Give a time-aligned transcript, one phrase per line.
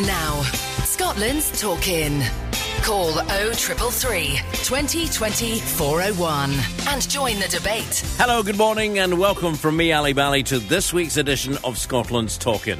[0.00, 0.42] Now,
[0.84, 2.20] Scotland's talking.
[2.82, 6.52] Call 0333 2020 401
[6.88, 8.04] and join the debate.
[8.18, 12.36] Hello, good morning, and welcome from me, Ally Bally, to this week's edition of Scotland's
[12.36, 12.78] Talking.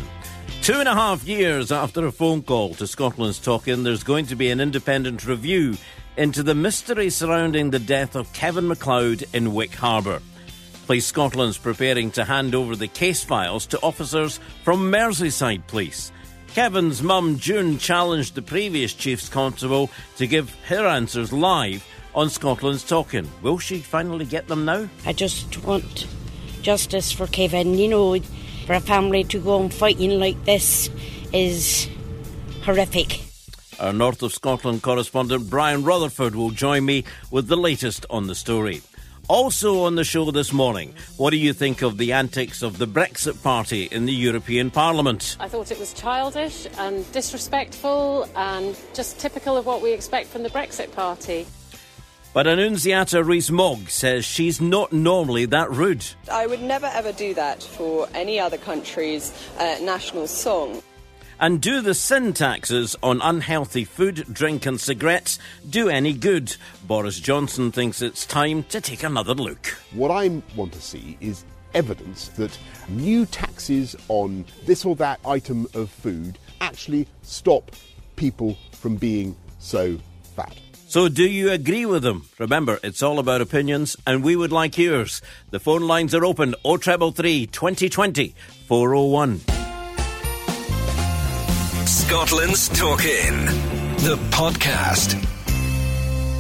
[0.61, 4.37] Two and a half years after a phone call to Scotland's Talking, there's going to
[4.37, 5.79] be an independent review
[6.19, 10.21] into the mystery surrounding the death of Kevin McLeod in Wick Harbour.
[10.85, 16.13] Police Scotland's preparing to hand over the case files to officers from Merseyside Police.
[16.57, 22.83] Kevin's mum, June, challenged the previous Chiefs Constable to give her answers live on Scotland's
[22.83, 23.31] Talking.
[23.43, 24.89] Will she finally get them now?
[25.05, 26.07] I just want
[26.63, 27.75] justice for Kevin.
[27.75, 28.19] You know,
[28.65, 30.89] for a family to go on fighting like this
[31.31, 31.91] is
[32.63, 33.21] horrific.
[33.79, 38.35] Our North of Scotland correspondent Brian Rutherford will join me with the latest on the
[38.35, 38.81] story.
[39.29, 42.87] Also on the show this morning, what do you think of the antics of the
[42.87, 45.37] Brexit Party in the European Parliament?
[45.41, 50.45] I thought it was childish and disrespectful and just typical of what we expect from
[50.45, 51.45] the Brexit Party.
[52.33, 56.05] But Annunziata Rees-Mogg says she's not normally that rude.
[56.31, 60.83] I would never ever do that for any other country's uh, national song.
[61.39, 66.57] And do the sin taxes on unhealthy food, drink, and cigarettes do any good?
[66.87, 69.67] Boris Johnson thinks it's time to take another look.
[69.93, 75.69] What I want to see is evidence that new taxes on this or that item
[75.75, 77.71] of food actually stop
[78.17, 79.99] people from being so
[80.35, 80.57] fat.
[80.89, 82.29] So, do you agree with them?
[82.39, 85.21] Remember, it's all about opinions, and we would like yours.
[85.51, 88.35] The phone lines are open 0333 2020
[88.69, 89.56] 401.
[91.87, 93.45] Scotland's Talking,
[94.03, 95.15] the podcast.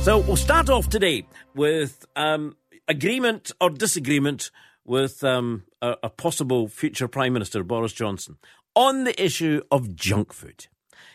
[0.02, 2.56] So we'll start off today with um,
[2.88, 4.50] agreement or disagreement
[4.84, 8.38] with um, a, a possible future Prime Minister, Boris Johnson,
[8.74, 10.66] on the issue of junk food.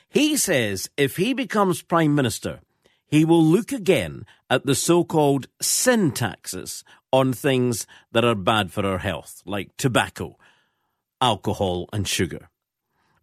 [0.07, 2.61] He says if he becomes Prime Minister,
[3.07, 8.71] he will look again at the so called sin taxes on things that are bad
[8.71, 10.37] for our health, like tobacco,
[11.19, 12.47] alcohol, and sugar.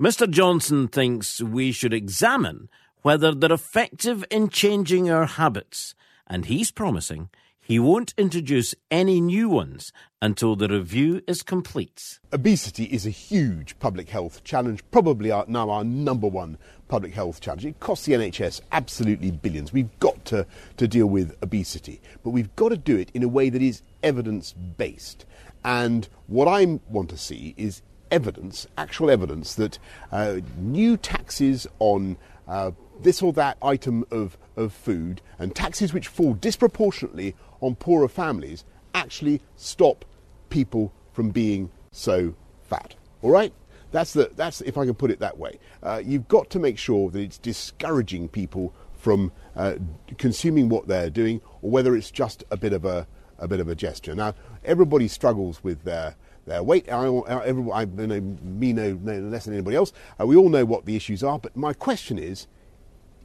[0.01, 0.31] Mr.
[0.31, 2.69] Johnson thinks we should examine
[3.03, 5.97] whether they're effective in changing our habits,
[6.29, 9.93] and he's promising he won't introduce any new ones
[10.23, 12.21] until the review is complete.
[12.33, 17.41] Obesity is a huge public health challenge, probably our, now our number one public health
[17.41, 17.67] challenge.
[17.67, 19.73] It costs the NHS absolutely billions.
[19.73, 23.29] We've got to, to deal with obesity, but we've got to do it in a
[23.29, 25.27] way that is evidence based.
[25.65, 29.79] And what I want to see is evidence, actual evidence, that
[30.13, 32.71] uh, new taxes on uh,
[33.01, 38.65] this or that item of, of food and taxes which fall disproportionately on poorer families
[38.95, 40.05] actually stop
[40.51, 42.95] people from being so fat.
[43.23, 43.53] All right?
[43.91, 45.59] That's, the, that's if I can put it that way.
[45.83, 49.77] Uh, you've got to make sure that it's discouraging people from uh,
[50.19, 53.07] consuming what they're doing, or whether it's just a bit of a,
[53.39, 54.15] a bit of a gesture.
[54.15, 56.17] Now, everybody struggles with their
[56.49, 56.91] their weight.
[56.91, 59.93] I, I, I know me no, no, less than anybody else.
[60.21, 62.47] Uh, we all know what the issues are, but my question is: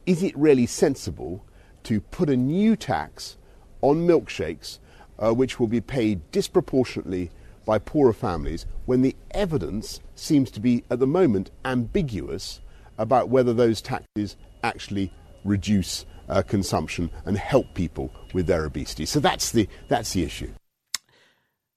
[0.06, 1.44] Is it really sensible
[1.84, 3.36] to put a new tax
[3.82, 4.78] on milkshakes,
[5.18, 7.30] uh, which will be paid disproportionately
[7.66, 12.60] by poorer families, when the evidence seems to be at the moment ambiguous
[12.98, 15.12] about whether those taxes actually
[15.44, 19.06] reduce uh, consumption and help people with their obesity?
[19.06, 20.52] So that's the that's the issue.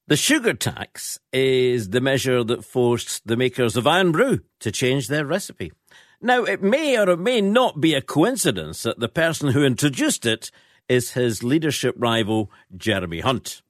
[0.10, 5.26] The sugar tax is the measure that forced the makers of Irn-Bru to change their
[5.26, 5.74] recipe.
[6.22, 10.26] Now, it may or it may not be a coincidence that the person who introduced
[10.26, 10.50] it
[10.88, 13.62] is his leadership rival, Jeremy Hunt.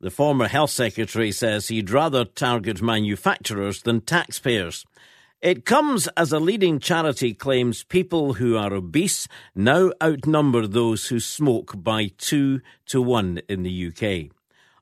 [0.00, 4.84] The former health secretary says he'd rather target manufacturers than taxpayers.
[5.42, 11.18] It comes as a leading charity claims people who are obese now outnumber those who
[11.18, 14.35] smoke by two to one in the UK.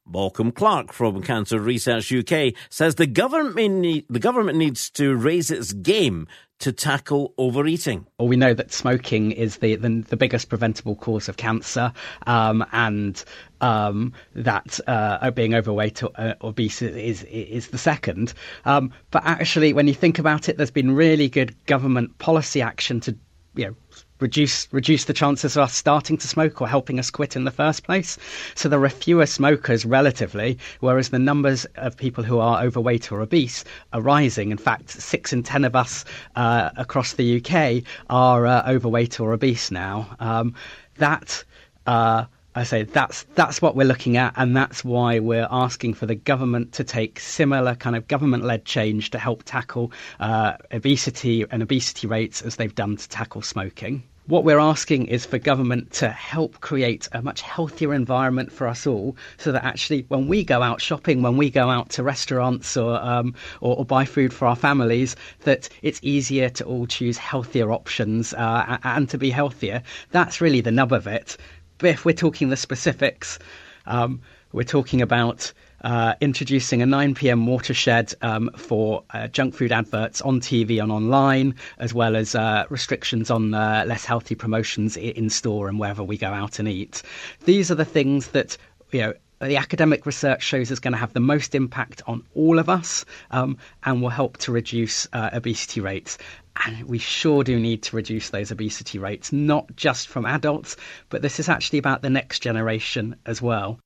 [0.06, 5.50] Malcolm Clark from Cancer Research UK says the government need, the government needs to raise
[5.50, 6.26] its game
[6.60, 8.06] to tackle overeating.
[8.18, 11.92] Well, we know that smoking is the the, the biggest preventable cause of cancer,
[12.26, 13.22] um, and
[13.60, 18.34] um, that uh, being overweight or uh, obese is is the second.
[18.64, 23.00] Um, but actually, when you think about it, there's been really good government policy action
[23.00, 23.16] to
[23.54, 23.76] you know
[24.24, 27.50] reduce reduce the chances of us starting to smoke or helping us quit in the
[27.50, 28.16] first place.
[28.54, 33.20] So there are fewer smokers relatively, whereas the numbers of people who are overweight or
[33.20, 34.50] obese are rising.
[34.50, 36.06] In fact, six in ten of us
[36.36, 40.16] uh, across the UK are uh, overweight or obese now.
[40.20, 40.54] Um,
[40.96, 41.44] that
[41.86, 42.24] uh,
[42.54, 46.14] I say that's that's what we're looking at, and that's why we're asking for the
[46.14, 52.06] government to take similar kind of government-led change to help tackle uh, obesity and obesity
[52.06, 54.02] rates as they've done to tackle smoking.
[54.26, 58.86] What we're asking is for government to help create a much healthier environment for us
[58.86, 62.74] all, so that actually, when we go out shopping, when we go out to restaurants
[62.74, 67.18] or um, or, or, buy food for our families, that it's easier to all choose
[67.18, 69.82] healthier options uh, and to be healthier.
[70.10, 71.36] That's really the nub of it
[71.76, 73.38] But if we're talking the specifics,
[73.84, 74.22] um,
[74.52, 75.52] we're talking about
[75.84, 77.46] uh, introducing a 9 p.m.
[77.46, 82.64] watershed um, for uh, junk food adverts on TV and online, as well as uh,
[82.70, 87.02] restrictions on uh, less healthy promotions in store and wherever we go out and eat.
[87.44, 88.56] These are the things that
[88.92, 92.58] you know the academic research shows is going to have the most impact on all
[92.58, 96.16] of us um, and will help to reduce uh, obesity rates.
[96.64, 100.76] And we sure do need to reduce those obesity rates, not just from adults,
[101.10, 103.80] but this is actually about the next generation as well.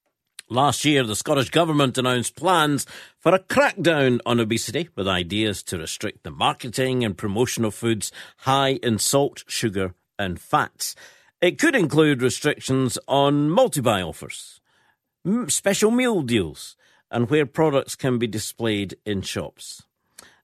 [0.51, 2.87] Last year, the Scottish Government announced plans
[3.19, 8.11] for a crackdown on obesity with ideas to restrict the marketing and promotion of foods
[8.39, 10.97] high in salt, sugar, and fats.
[11.43, 14.63] It could include restrictions on multi buy offers,
[15.49, 16.77] special meal deals,
[17.11, 19.83] and where products can be displayed in shops.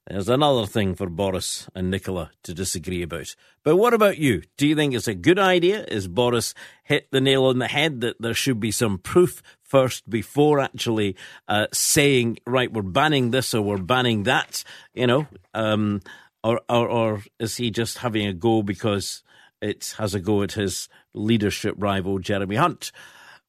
[0.07, 3.35] There's another thing for Boris and Nicola to disagree about.
[3.63, 4.43] But what about you?
[4.55, 5.83] Do you think it's a good idea?
[5.85, 6.53] Is Boris
[6.83, 11.15] hit the nail on the head that there should be some proof first before actually
[11.47, 14.63] uh, saying, right, we're banning this or we're banning that?
[14.93, 16.01] You know, um,
[16.43, 19.23] or, or or is he just having a go because
[19.61, 22.91] it has a go at his leadership rival Jeremy Hunt?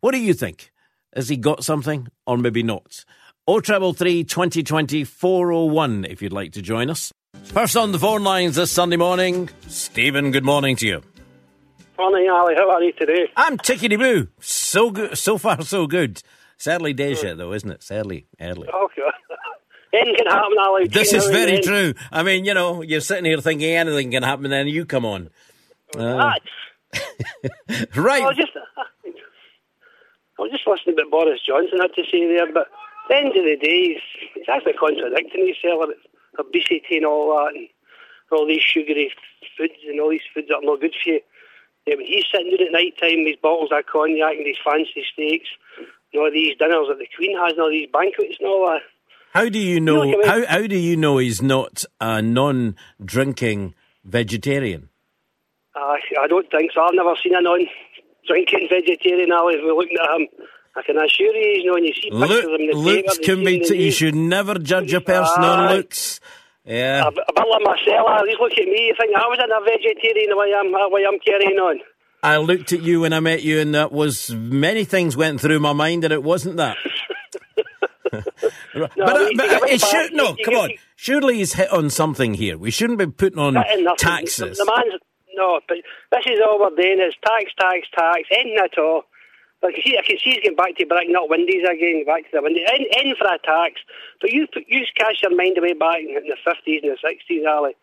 [0.01, 0.73] What do you think?
[1.15, 3.05] Has he got something or maybe not?
[3.47, 7.13] O treble three twenty twenty four oh one if you'd like to join us.
[7.45, 10.31] First on the phone lines this Sunday morning, Stephen.
[10.31, 11.03] Good morning to you.
[11.99, 12.55] Morning, Ali.
[12.57, 13.31] How are you today?
[13.37, 14.29] I'm tickety boo.
[14.39, 15.17] So good.
[15.17, 16.23] So far, so good.
[16.57, 17.77] It's early days yet, though, isn't it?
[17.77, 18.69] It's early, early.
[18.69, 19.03] Okay.
[19.95, 20.89] anything can happen, Ali.
[20.89, 21.95] This is very true.
[22.13, 25.07] I mean, you know, you're sitting here thinking anything can happen, and then you come
[25.07, 25.31] on.
[25.97, 26.33] Uh,
[27.97, 28.23] right.
[28.23, 28.53] I was just,
[30.39, 33.17] I was just listening to what Boris Johnson had to say there, but at the
[33.17, 34.01] end of the day,
[34.35, 35.97] it's actually contradicting himself about
[36.39, 37.69] obesity and all that, and
[38.31, 39.13] all these sugary
[39.57, 41.21] foods and all these foods that are not good for you.
[41.87, 44.57] Yeah, when he's sitting there at night time, with these bottles of cognac and these
[44.65, 45.49] fancy steaks,
[46.13, 48.83] and all these dinners that the Queen has and all these banquets and all that.
[49.33, 50.03] How do you know?
[50.03, 53.75] You know how how do you know he's not a non-drinking
[54.05, 54.89] vegetarian?
[55.75, 56.81] Uh, I don't think so.
[56.81, 59.31] I've never seen a non-drinking vegetarian.
[59.31, 60.29] Ali, If we're looking at him.
[60.79, 63.19] I can assure you, you know, when you see Look, pictures of him, the looks
[63.19, 63.61] can be.
[63.61, 66.21] T- you should never judge a person uh, on looks.
[66.67, 67.05] Yeah.
[67.05, 68.09] A, a bit like myself.
[68.27, 68.89] Just look at me.
[68.89, 71.81] You think I was in a vegetarian the way I'm, the way I'm carrying on.
[72.23, 75.61] I looked at you when I met you, and that was many things went through
[75.61, 76.77] my mind, and it wasn't that.
[78.13, 80.35] no, but, uh, but it should no.
[80.37, 82.59] You, come you, on, surely he's hit on something here.
[82.59, 83.55] We shouldn't be putting on
[83.97, 84.59] taxes.
[84.59, 85.01] The, the man's
[85.37, 85.77] no, but
[86.13, 89.03] this is all we're doing is tax, tax, tax, anything at all.
[89.65, 92.25] I can see, I can see he's getting back to breaking up windies again, back
[92.25, 93.81] to the windies, in, in for attacks.
[94.21, 97.75] But you, you cast your mind away back in the 50s and the 60s, Ali.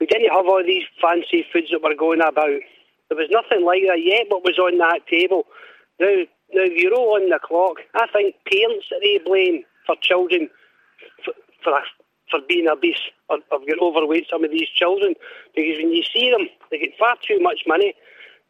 [0.00, 2.60] We didn't have all these fancy foods that were going about.
[3.08, 5.46] There was nothing like that yet, what was on that table.
[6.00, 7.76] Now, now you're all on the clock.
[7.94, 10.50] I think parents that they blame for children
[11.24, 11.32] for,
[11.62, 11.80] for,
[12.30, 12.98] for being obese
[13.30, 15.14] or, or overweight, some of these children.
[15.54, 17.94] Because when you see them, they get far too much money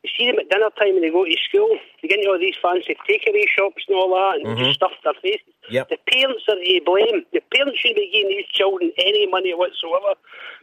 [0.07, 2.39] you see them at dinner time when they go to school, they get into all
[2.39, 4.65] these fancy takeaway shops and all that and mm-hmm.
[4.71, 5.51] just stuff their faces.
[5.69, 5.91] Yep.
[5.91, 7.27] The parents are to blame.
[7.35, 10.15] The parents shouldn't be giving these children any money whatsoever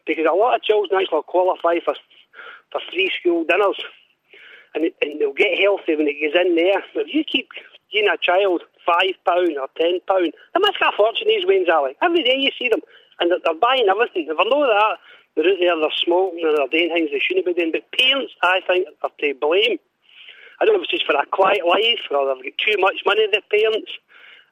[0.08, 1.96] because a lot of children actually qualify for
[2.72, 3.78] for free school dinners
[4.74, 6.82] and, and they'll get healthy when it goes in there.
[6.96, 7.50] But if you keep
[7.92, 11.70] giving a child five pound or ten pound, they must get a fortune these Wayne's
[11.70, 11.96] Alley.
[12.02, 12.82] Every day you see them
[13.20, 14.28] and they're, they're buying everything.
[14.30, 14.98] If I know that,
[15.36, 17.74] they're out there, they're smoking and they're doing things they shouldn't be doing.
[17.74, 19.80] But parents, I think, are to blame.
[20.62, 23.02] I don't know if it's just for a quiet life or they've got too much
[23.06, 23.92] money, the parents.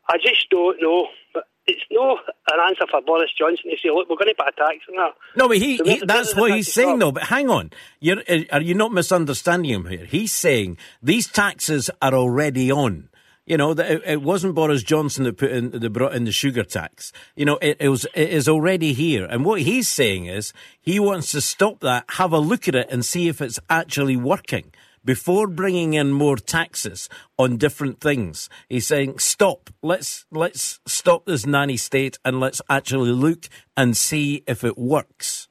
[0.10, 1.08] I just don't know.
[1.34, 2.18] But it's no
[2.50, 4.98] an answer for Boris Johnson to say, look, we're going to put a tax on
[4.98, 5.14] that.
[5.38, 7.12] No, but he, so he that's what he's saying, though.
[7.12, 7.72] But hang on.
[8.00, 10.06] You're, uh, are you not misunderstanding him here?
[10.06, 13.10] He's saying these taxes are already on.
[13.46, 17.12] You know, it, wasn't Boris Johnson that put in, that brought in the sugar tax.
[17.36, 19.26] You know, it, it was, it is already here.
[19.26, 22.88] And what he's saying is he wants to stop that, have a look at it
[22.92, 24.72] and see if it's actually working
[25.04, 28.48] before bringing in more taxes on different things.
[28.70, 29.72] He's saying, stop.
[29.82, 35.48] Let's, let's stop this nanny state and let's actually look and see if it works.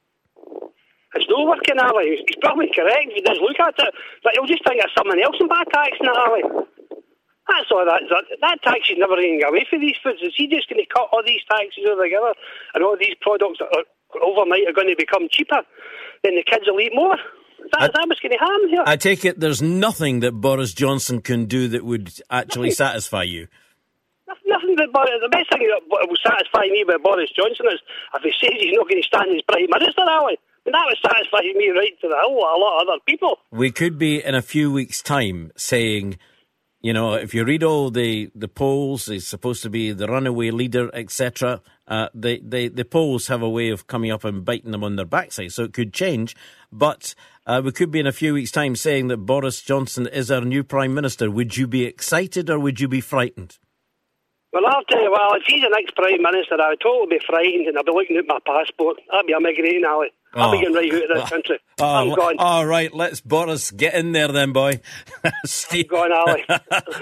[1.13, 2.23] It's not working, Ali.
[2.25, 3.11] He's probably correct.
[3.13, 3.93] He does look at it,
[4.23, 6.41] but he'll just think it's someone else in bad tax, Ali.
[7.47, 10.21] That's all that, that, that tax is never going to get away from these foods.
[10.21, 12.33] Is he just going to cut all these taxes altogether
[12.73, 15.61] and all these products that are overnight are going to become cheaper?
[16.23, 17.15] Then the kids will eat more.
[17.15, 18.83] Is that, I- that what's going to happen here?
[18.85, 23.47] I take it there's nothing that Boris Johnson can do that would actually satisfy you.
[24.45, 25.11] Nothing but Boris.
[25.21, 27.79] The best thing that will satisfy me with Boris Johnson is
[28.15, 30.37] if he says he's not going to stand as Prime Minister, Ali.
[30.65, 33.37] And that would satisfy me right to the lot, a lot of other people.
[33.51, 36.17] We could be in a few weeks' time saying,
[36.81, 40.49] you know, if you read all the, the polls, he's supposed to be the runaway
[40.49, 41.61] leader, etc.
[41.87, 44.95] Uh, the, the, the polls have a way of coming up and biting them on
[44.95, 46.35] their backside, so it could change.
[46.71, 47.13] But
[47.45, 50.41] uh, we could be in a few weeks' time saying that Boris Johnson is our
[50.41, 51.29] new Prime Minister.
[51.29, 53.59] Would you be excited or would you be frightened?
[54.51, 57.25] Well, I'll tell you, well, if he's the next Prime Minister, I would totally be
[57.25, 58.97] frightened and I'd be looking at my passport.
[59.13, 60.09] I'd be emigrating, Ali.
[60.33, 60.61] I'll be Oh.
[60.61, 61.59] getting right out of this country.
[61.79, 62.35] Oh, I'm gone.
[62.37, 64.79] all right, let's Boris get in there then, boy.
[65.45, 66.43] Steve, Gone, Ali.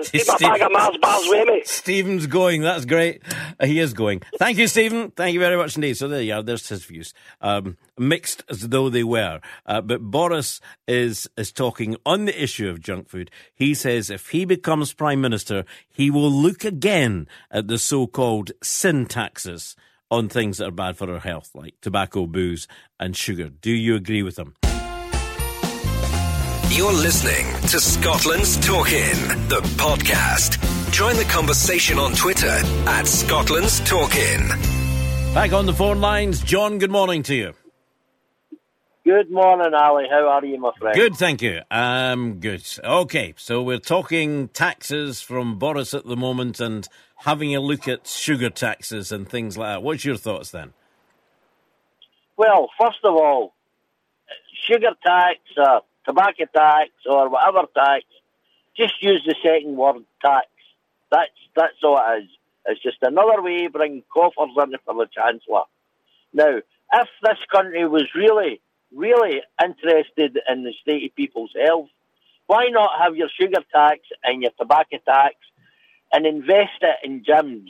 [0.03, 1.61] Take my bag of Mars bars with me.
[1.65, 2.61] Stephen's going.
[2.61, 3.21] That's great.
[3.59, 4.21] Uh, he is going.
[4.37, 5.11] Thank you, Stephen.
[5.11, 5.95] Thank you very much indeed.
[5.97, 6.41] So there you are.
[6.43, 7.13] There's his views.
[7.41, 9.41] Um, mixed as though they were.
[9.65, 13.29] Uh, but Boris is is talking on the issue of junk food.
[13.53, 19.05] He says if he becomes prime minister, he will look again at the so-called sin
[19.05, 19.75] taxes
[20.11, 22.67] on things that are bad for our health, like tobacco, booze,
[22.99, 23.49] and sugar.
[23.49, 24.55] Do you agree with them?
[26.71, 30.91] You're listening to Scotland's Talkin', the podcast.
[30.91, 34.47] Join the conversation on Twitter at Scotland's Talkin'.
[35.33, 36.77] Back on the phone lines, John.
[36.77, 37.53] Good morning to you.
[39.09, 40.05] Good morning, Ali.
[40.07, 40.95] How are you, my friend?
[40.95, 41.61] Good, thank you.
[41.71, 42.63] Um, good.
[42.83, 48.05] Okay, so we're talking taxes from Boris at the moment and having a look at
[48.05, 49.81] sugar taxes and things like that.
[49.81, 50.73] What's your thoughts then?
[52.37, 53.55] Well, first of all,
[54.67, 58.05] sugar tax or tobacco tax or whatever tax,
[58.77, 60.45] just use the second word tax.
[61.11, 62.29] That's that's all it is.
[62.67, 65.63] It's just another way of bringing coffers in for the Chancellor.
[66.31, 66.57] Now,
[66.93, 68.61] if this country was really,
[68.93, 71.89] really interested in the state of people's health,
[72.47, 75.35] why not have your sugar tax and your tobacco tax
[76.11, 77.69] and invest it in gyms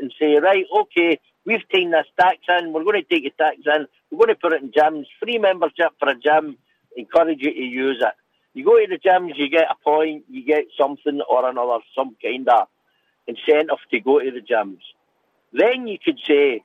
[0.00, 3.58] and say, right, okay, we've taken this tax in, we're going to take the tax
[3.66, 6.56] in, we're going to put it in gyms, free membership for a gym,
[6.96, 8.14] encourage you to use it.
[8.54, 12.16] You go to the gyms, you get a point, you get something or another, some
[12.22, 12.68] kind of
[13.26, 14.80] incentive to go to the gyms.
[15.52, 16.62] Then you could say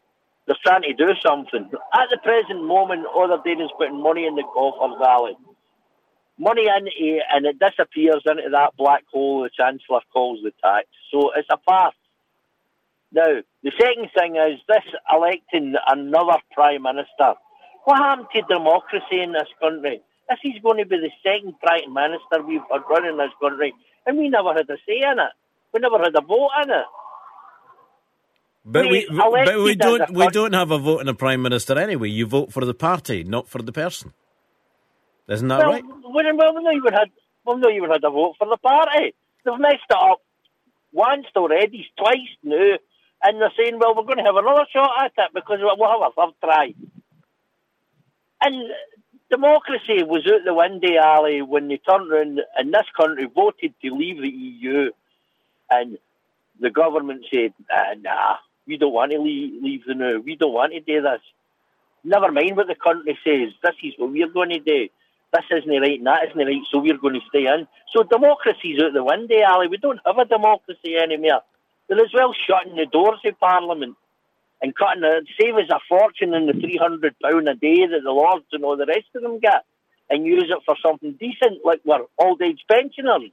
[0.47, 1.69] they're trying to do something.
[1.93, 5.37] At the present moment, all they're doing is putting money in the coffers, Ali.
[6.37, 10.87] Money in it, and it disappears into that black hole the Chancellor calls the tax.
[11.11, 11.95] So it's a farce.
[13.13, 17.35] Now, the second thing is this electing another Prime Minister.
[17.83, 20.01] What happened to democracy in this country?
[20.29, 23.73] This is going to be the second Prime Minister we've had running this country,
[24.07, 25.33] and we never had a say in it.
[25.73, 26.85] We never had a vote in it.
[28.63, 31.77] But We we, but we don't we don't have a vote in a prime minister
[31.79, 32.09] anyway.
[32.09, 34.13] You vote for the party, not for the person.
[35.27, 35.83] Isn't that well, right?
[35.83, 35.91] We,
[36.37, 37.09] well, we not even had,
[37.45, 39.15] we've not even had a vote for the party.
[39.43, 40.21] They've messed it up
[40.91, 42.75] once already, twice now,
[43.23, 46.11] and they're saying, well, we're going to have another shot at it because we'll have
[46.11, 46.73] a third try.
[48.43, 48.55] And
[49.31, 53.95] democracy was out the window, Ali, when they turned around and this country voted to
[53.95, 54.91] leave the EU,
[55.69, 55.97] and
[56.59, 58.35] the government said, ah, nah,
[58.71, 60.17] we don't want to leave, leave the now.
[60.23, 61.19] We don't want to do this.
[62.05, 63.51] Never mind what the country says.
[63.61, 64.87] This is what we're going to do.
[65.33, 67.67] This isn't right and that isn't right, so we're going to stay in.
[67.93, 69.67] So democracy's out the window, Ali.
[69.67, 71.43] We don't have a democracy anymore.
[71.87, 73.97] They're as well shutting the doors of Parliament
[74.61, 78.45] and cutting it, save us a fortune in the £300 a day that the Lords
[78.53, 79.65] and all the rest of them get
[80.09, 83.31] and use it for something decent, like we're old age pensioners.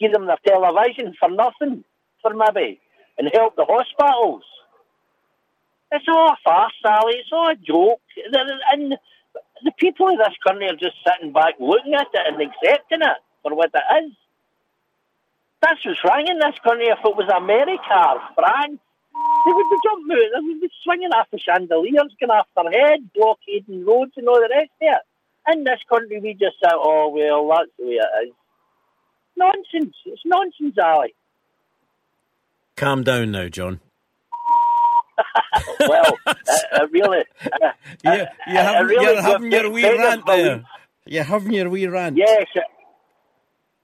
[0.00, 1.84] Give them their television for nothing,
[2.20, 2.80] for maybe,
[3.20, 4.42] and help the hospitals.
[5.92, 7.16] It's all a farce, Sally.
[7.18, 8.00] It's all a joke.
[8.72, 8.96] And
[9.62, 13.18] the people of this country are just sitting back looking at it and accepting it
[13.42, 14.12] for what it is.
[15.60, 16.86] That's what's wrong in this country.
[16.86, 18.80] If it was America or France,
[19.44, 22.70] they would be jumping out, they would be swinging off the chandeliers, going off their
[22.70, 25.52] head, blockading roads and all the rest of it.
[25.52, 28.34] In this country, we just say, oh, well, that's the way it is.
[29.36, 29.96] Nonsense.
[30.06, 31.14] It's nonsense, Ali.
[32.80, 33.78] Calm down now, John.
[35.80, 36.34] well, uh,
[36.72, 37.24] uh, really.
[37.44, 37.70] Uh, uh,
[38.06, 40.64] you uh, having, really you're having your wee rant there.
[41.04, 42.16] You're having your wee rant.
[42.16, 42.46] Yes.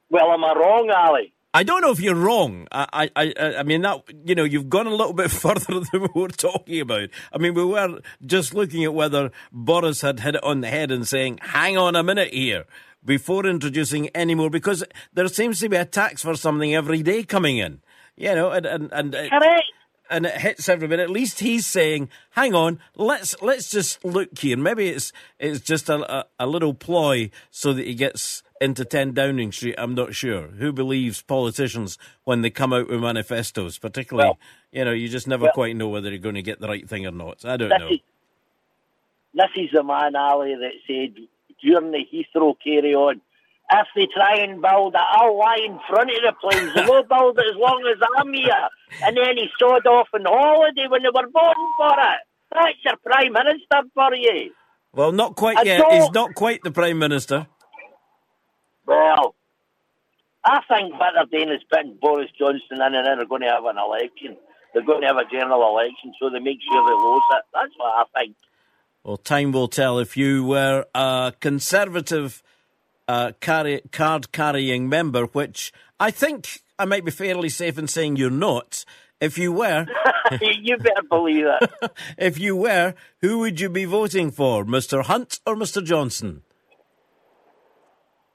[0.08, 1.34] Well, am I wrong, Ali?
[1.52, 2.68] I don't know if you're wrong.
[2.72, 6.00] I, I, I, I mean that you know you've gone a little bit further than
[6.00, 7.10] we were talking about.
[7.34, 10.90] I mean we were just looking at whether Boris had hit it on the head
[10.90, 12.64] and saying, "Hang on a minute here."
[13.04, 14.82] before introducing any more because
[15.14, 17.80] there seems to be a tax for something every day coming in.
[18.16, 19.62] You know, and and and Correct.
[20.08, 21.02] and it hits everybody.
[21.02, 24.56] At least he's saying, "Hang on, let's let's just look here.
[24.56, 29.12] Maybe it's it's just a, a, a little ploy so that he gets into 10
[29.12, 29.74] Downing Street.
[29.76, 30.46] I'm not sure.
[30.48, 33.76] Who believes politicians when they come out with manifestos?
[33.78, 34.38] Particularly, Well-
[34.72, 36.88] you know, you just never well- quite know whether you're going to get the right
[36.88, 37.44] thing or not.
[37.44, 37.88] I don't This know.
[37.88, 37.98] is,
[39.34, 41.22] this is the man, Ali, that said
[41.62, 43.20] during the Heathrow carry on,
[43.70, 46.72] if they try and build it, I'll lie in front of the planes.
[46.74, 48.68] They won't build it as long as I'm here.
[49.02, 52.20] And then he sawed off on holiday when they were voting for it.
[52.54, 54.52] That's your Prime Minister for you.
[54.92, 55.78] Well, not quite I yet.
[55.78, 57.48] don't- He's not quite the Prime Minister.
[58.86, 59.34] Well,
[60.44, 63.48] I think what they're doing is putting Boris Johnson in and then they're going to
[63.48, 64.36] have an election.
[64.72, 67.44] They're going to have a general election so they make sure they lose it.
[67.52, 68.36] That's what I think.
[69.02, 69.98] Well, time will tell.
[69.98, 72.42] If you were a Conservative
[73.08, 78.16] uh, carry, card carrying member, which I think I might be fairly safe in saying
[78.16, 78.84] you're not,
[79.20, 79.86] if you were,
[80.40, 81.70] you better believe it.
[82.18, 85.04] if you were, who would you be voting for, Mr.
[85.04, 85.82] Hunt or Mr.
[85.82, 86.42] Johnson?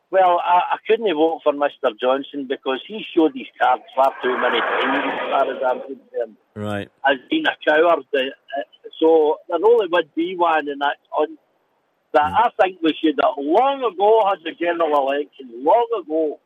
[0.10, 1.92] Well, I, I couldn't vote for Mr.
[2.00, 6.38] Johnson because he showed his cards far too many times, as far as I'm concerned,
[6.54, 6.90] Right.
[7.06, 8.04] as being a coward.
[8.14, 8.64] Uh, uh,
[9.00, 11.38] so there only would be one, and that's on.
[12.14, 16.40] That I think we should have long ago had a general election, long ago.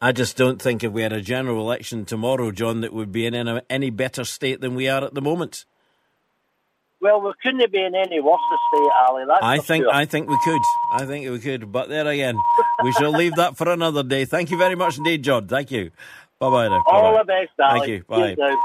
[0.00, 3.24] I just don't think if we had a general election tomorrow, John, that we'd be
[3.24, 5.64] in any, any better state than we are at the moment.
[7.00, 8.40] Well, we couldn't be in any worse
[8.72, 9.24] state, Ali.
[9.28, 9.94] That's I think sure.
[9.94, 10.60] I think we could.
[10.92, 11.70] I think we could.
[11.70, 12.36] But there again,
[12.82, 14.24] we shall leave that for another day.
[14.24, 15.46] Thank you very much indeed, John.
[15.46, 15.90] Thank you.
[16.40, 16.82] Bye bye now.
[16.86, 17.22] All Bye-bye.
[17.22, 17.80] the best, Ali.
[17.80, 18.36] Thank you.
[18.36, 18.56] Bye.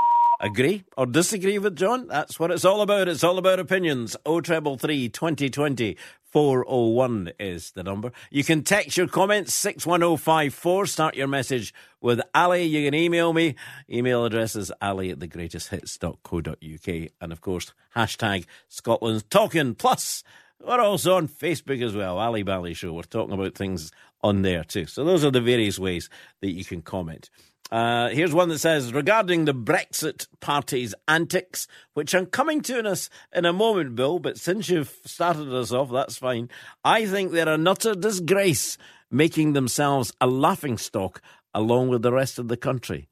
[0.43, 2.07] Agree or disagree with John?
[2.07, 3.07] That's what it's all about.
[3.07, 4.17] It's all about opinions.
[4.25, 8.11] O treble three twenty twenty four oh one is the number.
[8.31, 10.87] You can text your comments six one oh five four.
[10.87, 12.63] Start your message with Ali.
[12.63, 13.53] You can email me.
[13.87, 17.11] Email address is Ali at thegreatesthits.co.uk.
[17.21, 19.75] And of course, hashtag Scotland's talking.
[19.75, 20.23] Plus,
[20.59, 22.19] we're also on Facebook as well.
[22.19, 22.93] Ally Bally Show.
[22.93, 23.91] We're talking about things
[24.23, 24.87] on there too.
[24.87, 26.09] So those are the various ways
[26.41, 27.29] that you can comment.
[27.71, 33.09] Uh, here's one that says regarding the Brexit party's antics, which I'm coming to us
[33.33, 34.19] in a moment, Bill.
[34.19, 36.49] But since you've started us off, that's fine.
[36.83, 38.77] I think they're an utter disgrace,
[39.09, 41.21] making themselves a laughing stock
[41.53, 43.07] along with the rest of the country.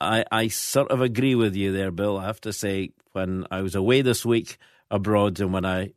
[0.00, 2.18] I, I sort of agree with you there, Bill.
[2.18, 4.58] I have to say, when I was away this week
[4.90, 5.92] abroad, and when I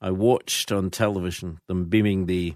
[0.00, 2.54] I watched on television them beaming the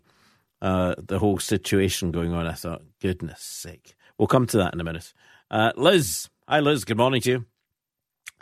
[0.60, 3.94] uh, the whole situation going on, I thought, goodness sake.
[4.18, 5.12] We'll come to that in a minute.
[5.50, 6.84] Uh, Liz, hi Liz.
[6.84, 7.46] Good morning to you.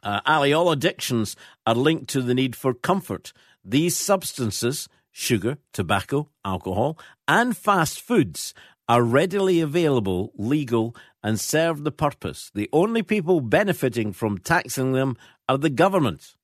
[0.03, 1.37] Uh, Ali, all addictions
[1.67, 3.33] are linked to the need for comfort.
[3.65, 8.55] These substances, sugar, tobacco, alcohol, and fast foods,
[8.89, 12.51] are readily available, legal, and serve the purpose.
[12.55, 15.17] The only people benefiting from taxing them
[15.49, 16.37] are the government.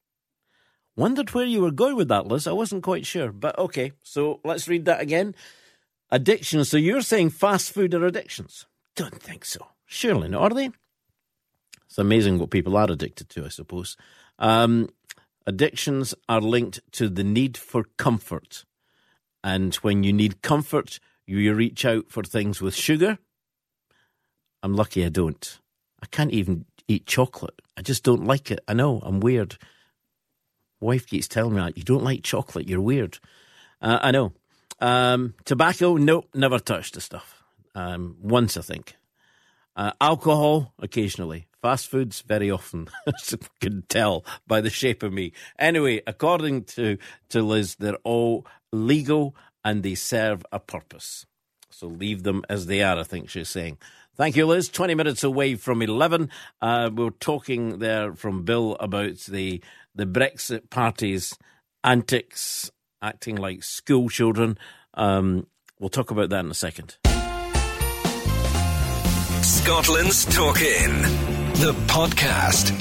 [0.97, 2.47] Wondered where you were going with that, Liz.
[2.47, 3.93] I wasn't quite sure, but okay.
[4.03, 5.35] So let's read that again.
[6.11, 6.69] Addictions.
[6.69, 8.67] So you're saying fast food are addictions?
[8.95, 9.67] Don't think so.
[9.87, 10.71] Surely not, are they?
[11.87, 13.97] It's amazing what people are addicted to, I suppose.
[14.39, 14.89] Um,
[15.47, 18.65] addictions are linked to the need for comfort.
[19.45, 23.19] And when you need comfort, you reach out for things with sugar.
[24.63, 25.59] I'm lucky I don't.
[26.03, 27.61] I can't even eat chocolate.
[27.77, 28.61] I just don't like it.
[28.69, 29.59] I know, I'm weird.
[30.81, 31.77] Wife keeps telling me that.
[31.77, 33.19] You don't like chocolate, you're weird.
[33.81, 34.33] Uh, I know.
[34.81, 37.42] Um, tobacco, nope, never touched the stuff.
[37.75, 38.97] Um, once, I think.
[39.75, 41.47] Uh, alcohol, occasionally.
[41.63, 42.89] Fast foods, very often.
[43.07, 45.33] As you can tell by the shape of me.
[45.59, 46.99] Anyway, according to,
[47.31, 51.27] to Liz, they're all legal and they serve a purpose.
[51.71, 53.79] So leave them as they are, I think she's saying.
[54.15, 54.69] Thank you, Liz.
[54.69, 56.29] 20 minutes away from 11.
[56.61, 59.63] Uh, we we're talking there from Bill about the,
[59.95, 61.37] the Brexit party's
[61.83, 64.59] antics, acting like school children.
[64.95, 65.47] Um,
[65.79, 66.99] we'll talk about that in a second.
[69.53, 71.03] Scotland's Talking,
[71.61, 72.73] the podcast.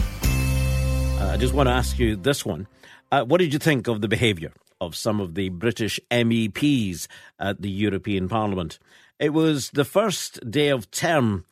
[1.20, 2.66] Uh, I just want to ask you this one.
[3.12, 7.08] Uh, what did you think of the behaviour of some of the British MEPs
[7.38, 8.80] at the European Parliament?
[9.20, 11.44] It was the first day of term,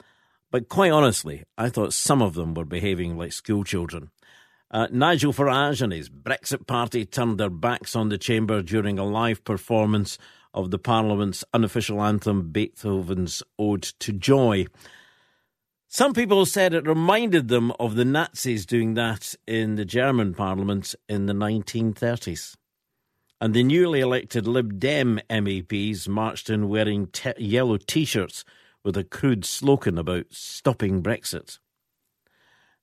[0.52, 4.12] but quite honestly, I thought some of them were behaving like schoolchildren.
[4.72, 9.06] Uh, Nigel Farage and his Brexit party turned their backs on the chamber during a
[9.06, 10.18] live performance
[10.54, 14.66] of the Parliament's unofficial anthem, Beethoven's Ode to Joy.
[15.92, 20.94] Some people said it reminded them of the Nazis doing that in the German parliament
[21.08, 22.56] in the 1930s.
[23.42, 28.46] and the newly elected Lib Dem MEPs marched in wearing te- yellow t shirts
[28.84, 31.58] with a crude slogan about stopping Brexit.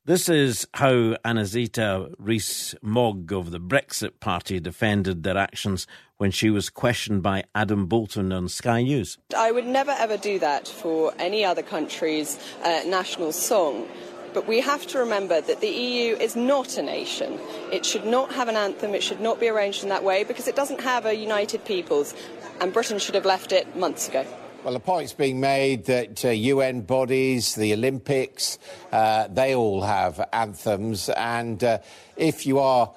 [0.07, 5.88] This is how Annunziata Rees-Mogg of the Brexit Party defended their actions
[6.19, 9.19] when she was questioned by Adam Boulton on Sky News.
[9.37, 13.88] I would never ever do that for any other country's uh, national song.
[14.33, 17.40] But we have to remember that the EU is not a nation.
[17.73, 20.47] It should not have an anthem, it should not be arranged in that way because
[20.47, 22.14] it doesn't have a united peoples,
[22.61, 24.25] and Britain should have left it months ago.
[24.67, 28.59] Well, the point's being made that uh, UN bodies, the Olympics,
[28.91, 31.09] uh, they all have anthems.
[31.09, 31.79] And uh,
[32.17, 32.91] if you are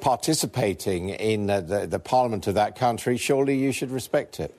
[0.00, 4.52] participating in uh, the, the parliament of that country, surely you should respect it.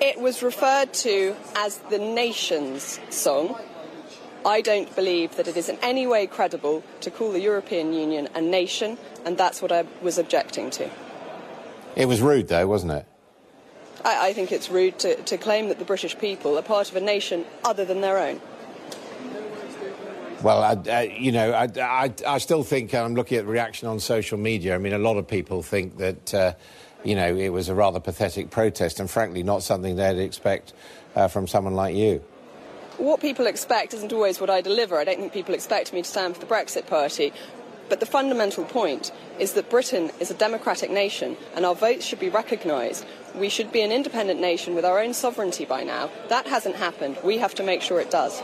[0.00, 3.56] It was referred to as the nation's song.
[4.44, 8.28] I don't believe that it is in any way credible to call the European Union
[8.34, 10.90] a nation, and that's what I was objecting to.
[11.94, 13.06] It was rude, though, wasn't it?
[14.04, 16.96] I, I think it's rude to, to claim that the British people are part of
[16.96, 18.40] a nation other than their own.
[20.42, 23.86] Well, I, uh, you know, I, I, I, still think I'm looking at the reaction
[23.86, 24.74] on social media.
[24.74, 26.54] I mean, a lot of people think that, uh,
[27.04, 30.72] you know, it was a rather pathetic protest, and frankly, not something they'd expect
[31.14, 32.24] uh, from someone like you.
[32.98, 34.98] What people expect isn't always what I deliver.
[34.98, 37.32] I don't think people expect me to stand for the Brexit Party.
[37.88, 42.20] But the fundamental point is that Britain is a democratic nation and our votes should
[42.20, 43.04] be recognised.
[43.34, 46.10] We should be an independent nation with our own sovereignty by now.
[46.28, 47.18] That hasn't happened.
[47.22, 48.42] We have to make sure it does.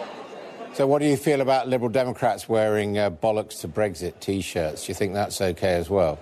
[0.74, 4.86] So, what do you feel about Liberal Democrats wearing uh, bollocks to Brexit t shirts?
[4.86, 6.18] Do you think that's okay as well?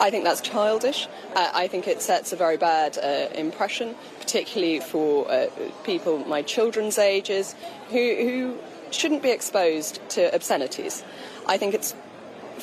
[0.00, 1.08] I think that's childish.
[1.34, 5.46] Uh, I think it sets a very bad uh, impression, particularly for uh,
[5.84, 7.54] people my children's ages
[7.88, 8.58] who, who
[8.90, 11.02] shouldn't be exposed to obscenities.
[11.46, 11.94] I think it's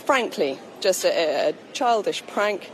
[0.05, 2.69] frankly, just a, a childish prank,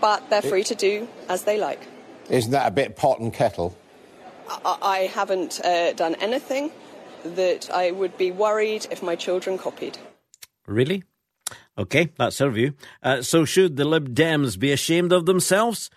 [0.00, 1.80] but they're free to do as they like.
[2.30, 3.76] Isn't that a bit pot and kettle?
[4.48, 6.70] I, I haven't uh, done anything
[7.24, 9.98] that I would be worried if my children copied.
[10.66, 11.04] Really?
[11.76, 12.74] Okay, that's her view.
[13.02, 15.90] Uh, so, should the Lib Dems be ashamed of themselves?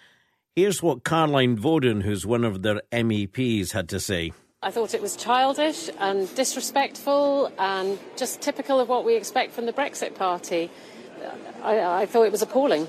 [0.55, 4.31] Here's what Caroline Voaden, who's one of their MEPs, had to say.
[4.63, 9.65] I thought it was childish and disrespectful and just typical of what we expect from
[9.65, 10.69] the Brexit Party.
[11.63, 12.87] I, I thought it was appalling.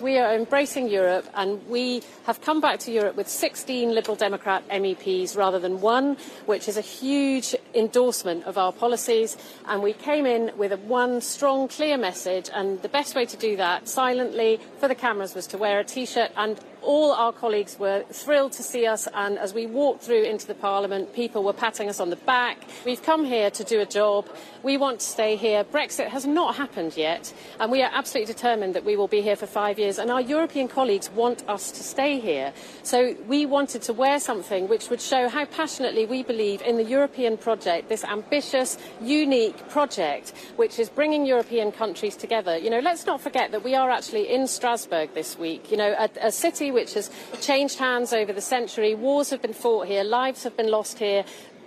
[0.00, 4.68] We are embracing Europe and we have come back to Europe with 16 Liberal Democrat
[4.68, 6.16] MEPs rather than one,
[6.46, 9.36] which is a huge endorsement of our policies.
[9.66, 12.50] And we came in with a one strong, clear message.
[12.52, 15.84] And the best way to do that silently for the cameras was to wear a
[15.84, 20.02] T shirt and all our colleagues were thrilled to see us, and as we walked
[20.02, 22.58] through into the Parliament, people were patting us on the back.
[22.84, 24.28] We've come here to do a job.
[24.62, 25.64] We want to stay here.
[25.64, 29.34] Brexit has not happened yet, and we are absolutely determined that we will be here
[29.34, 32.52] for five years, and our European colleagues want us to stay here.
[32.84, 36.84] So we wanted to wear something which would show how passionately we believe in the
[36.84, 42.56] European project, this ambitious, unique project, which is bringing European countries together.
[42.56, 45.94] You know, let's not forget that we are actually in Strasbourg this week, you know,
[45.98, 48.94] a, a city which has changed hands over the century.
[48.94, 51.24] Wars have been fought here, lives have been lost here.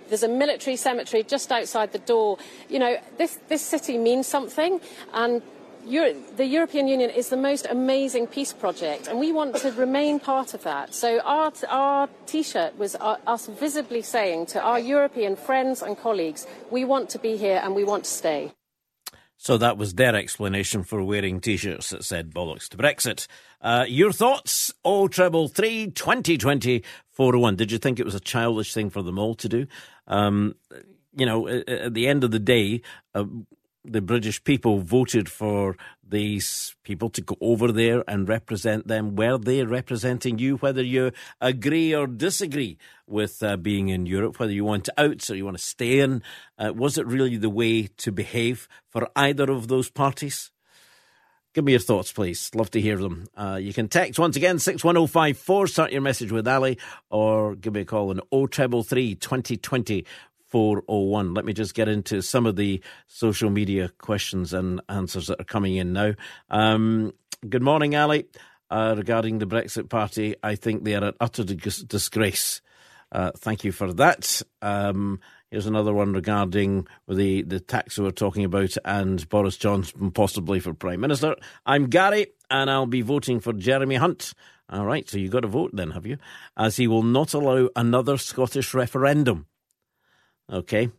[0.08, 2.38] There's a military cemetery just outside the door.
[2.68, 4.80] You know, this, this city means something,
[5.12, 5.42] and
[5.86, 10.20] Euro- the European Union is the most amazing peace project, and we want to remain
[10.20, 10.94] part of that.
[10.94, 16.46] So our, our T-shirt was uh, us visibly saying to our European friends and colleagues,
[16.70, 18.52] we want to be here and we want to stay.
[19.42, 23.26] So that was their explanation for wearing t-shirts that said bollocks to Brexit.
[23.62, 24.70] Uh, your thoughts?
[24.84, 27.56] Oh, treble three, 2020, 401.
[27.56, 29.66] Did you think it was a childish thing for them all to do?
[30.06, 30.56] Um,
[31.16, 32.82] you know, at the end of the day,
[33.14, 33.24] uh,
[33.84, 39.16] the British people voted for these people to go over there and represent them.
[39.16, 44.52] Were they representing you, whether you agree or disagree with uh, being in Europe, whether
[44.52, 46.22] you want out or you want to stay in?
[46.58, 50.50] Uh, was it really the way to behave for either of those parties?
[51.52, 52.48] Give me your thoughts, please.
[52.54, 53.26] Love to hear them.
[53.36, 56.78] Uh, you can text once again, 61054, start your message with Ali,
[57.10, 60.06] or give me a call on 0333 2020
[60.50, 61.34] 401.
[61.34, 65.44] Let me just get into some of the social media questions and answers that are
[65.44, 66.14] coming in now.
[66.50, 67.12] Um,
[67.48, 68.26] good morning, Ali.
[68.70, 72.60] Uh, regarding the Brexit Party, I think they are an utter disgrace.
[73.10, 74.42] Uh, thank you for that.
[74.62, 75.18] Um,
[75.50, 80.60] here's another one regarding the, the tax we were talking about and Boris Johnson possibly
[80.60, 81.34] for Prime Minister.
[81.66, 84.34] I'm Gary, and I'll be voting for Jeremy Hunt.
[84.68, 86.18] All right, so you got to vote then, have you?
[86.56, 89.46] As he will not allow another Scottish referendum.
[90.50, 90.90] Okay.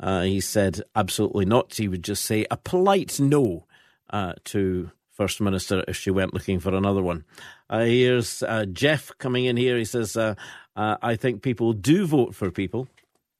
[0.00, 1.74] Uh, he said absolutely not.
[1.74, 3.66] He would just say a polite no
[4.10, 7.24] uh, to First Minister if she went looking for another one.
[7.68, 9.76] Uh, here's uh, Jeff coming in here.
[9.76, 10.34] He says, uh,
[10.76, 12.88] uh I think people do vote for people.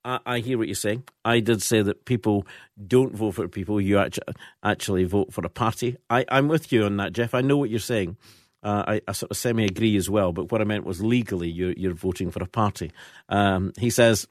[0.04, 1.04] I, hear what you're saying.
[1.22, 2.46] I did say that people
[2.86, 3.78] don't vote for people.
[3.78, 4.32] You actually,
[4.62, 5.98] actually vote for a party.
[6.08, 7.34] I, am with you on that, Jeff.
[7.34, 8.16] I know what you're saying.
[8.62, 11.72] I, I, sort of semi agree as well, but what I meant was legally you're,
[11.72, 12.90] you're voting for a party.
[13.28, 14.26] Um, he says,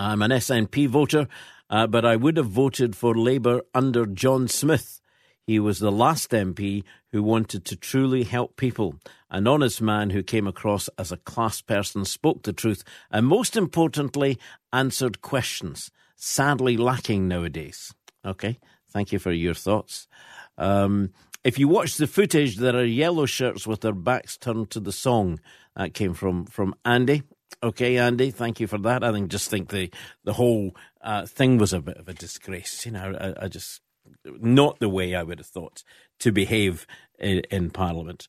[0.00, 1.28] I'm an SNP voter,
[1.68, 5.02] uh, but I would have voted for Labour under John Smith.
[5.46, 8.94] He was the last MP who wanted to truly help people,
[9.28, 13.58] an honest man who came across as a class person, spoke the truth, and most
[13.58, 14.38] importantly,
[14.72, 17.92] answered questions, sadly lacking nowadays.
[18.24, 18.58] Okay,
[18.88, 20.08] thank you for your thoughts.
[20.56, 21.10] Um,
[21.44, 24.92] if you watch the footage, there are yellow shirts with their backs turned to the
[24.92, 25.40] song.
[25.76, 27.22] That came from, from Andy.
[27.62, 29.04] Okay, Andy, thank you for that.
[29.04, 29.90] I think just think the
[30.24, 32.86] the whole uh, thing was a bit of a disgrace.
[32.86, 33.80] You know, I, I, just
[34.24, 35.82] not the way I would have thought
[36.20, 36.86] to behave
[37.18, 38.26] in, in Parliament.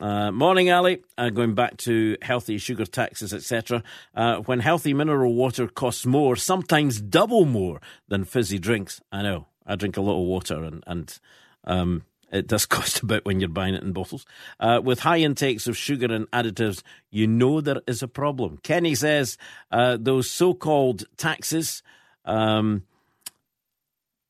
[0.00, 1.02] Uh, morning, Ali.
[1.18, 3.82] Uh, going back to healthy sugar taxes, etc.
[4.14, 9.00] Uh, when healthy mineral water costs more, sometimes double more than fizzy drinks.
[9.12, 9.46] I know.
[9.66, 11.18] I drink a lot of water, and and
[11.64, 14.26] um, it does cost a bit when you're buying it in bottles.
[14.58, 18.58] Uh, with high intakes of sugar and additives, you know there is a problem.
[18.62, 19.36] Kenny says
[19.70, 21.82] uh, those so called taxes
[22.24, 22.84] um,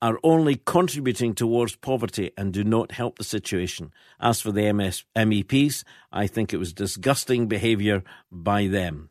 [0.03, 3.93] are only contributing towards poverty and do not help the situation.
[4.19, 9.11] As for the MS- MEPs, I think it was disgusting behaviour by them.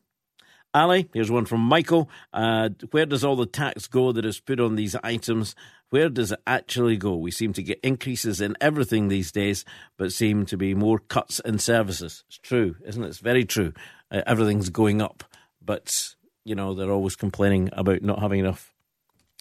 [0.74, 2.10] Ali, here's one from Michael.
[2.32, 5.56] Uh, where does all the tax go that is put on these items?
[5.90, 7.16] Where does it actually go?
[7.16, 9.66] We seem to get increases in everything these days,
[9.98, 12.24] but seem to be more cuts in services.
[12.28, 13.08] It's true, isn't it?
[13.08, 13.74] It's very true.
[14.12, 15.24] Uh, everything's going up,
[15.64, 16.14] but,
[16.46, 18.74] you know, they're always complaining about not having enough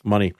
[0.04, 0.32] money.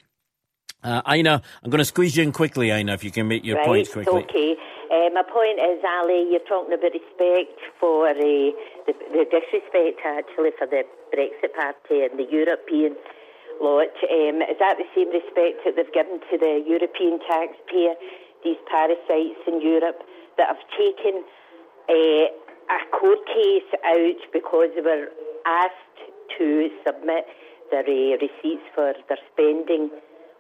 [0.83, 3.57] Uh, Ina, I'm going to squeeze you in quickly, Ina, if you can make your
[3.57, 4.23] right, point quickly.
[4.23, 4.57] Okay.
[4.91, 8.53] Uh, my point is, Ali, you're talking about respect for uh, the,
[8.87, 12.97] the disrespect actually for the Brexit Party and the European
[13.61, 13.93] lot.
[14.09, 17.95] Um, is that the same respect that they've given to the European taxpayer,
[18.45, 20.03] these parasites in Europe
[20.37, 21.25] that have taken
[21.89, 22.27] uh,
[22.71, 25.09] a court case out because they were
[25.47, 25.99] asked
[26.39, 27.27] to submit
[27.71, 29.91] their uh, receipts for their spending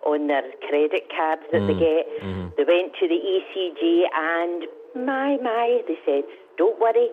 [0.06, 1.66] on their credit cards that mm.
[1.66, 2.04] they get.
[2.22, 2.48] Mm-hmm.
[2.56, 4.64] They went to the ECJ and
[5.06, 6.24] my, my, they said,
[6.56, 7.08] don't worry,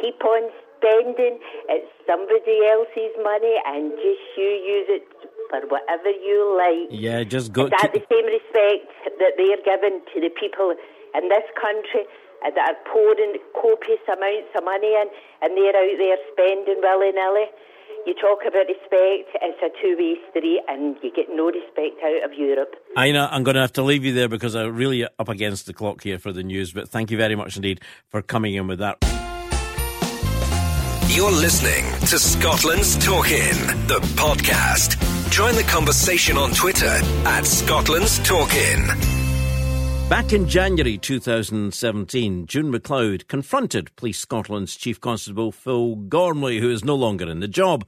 [0.00, 1.38] keep on spending.
[1.68, 5.04] It's somebody else's money and just you use it
[5.50, 6.88] for whatever you like.
[6.92, 7.66] Yeah, just go.
[7.66, 8.00] Is that to...
[8.00, 12.04] the same respect that they are given to the people in this country
[12.44, 15.08] uh, that are pouring copious amounts of money in
[15.42, 17.48] and they're out there spending willy nilly?
[18.06, 22.24] you talk about respect, it's a two way street and you get no respect out
[22.24, 22.74] of Europe.
[22.96, 25.66] I know, I'm going to have to leave you there because I'm really up against
[25.66, 28.66] the clock here for the news, but thank you very much indeed for coming in
[28.66, 28.98] with that.
[31.08, 33.56] You're listening to Scotland's Talkin,
[33.88, 35.17] the podcast.
[35.30, 38.86] Join the conversation on Twitter at Scotland's Talkin.
[40.08, 46.84] Back in January 2017, June McLeod confronted Police Scotland's Chief Constable Phil Gormley, who is
[46.84, 47.86] no longer in the job.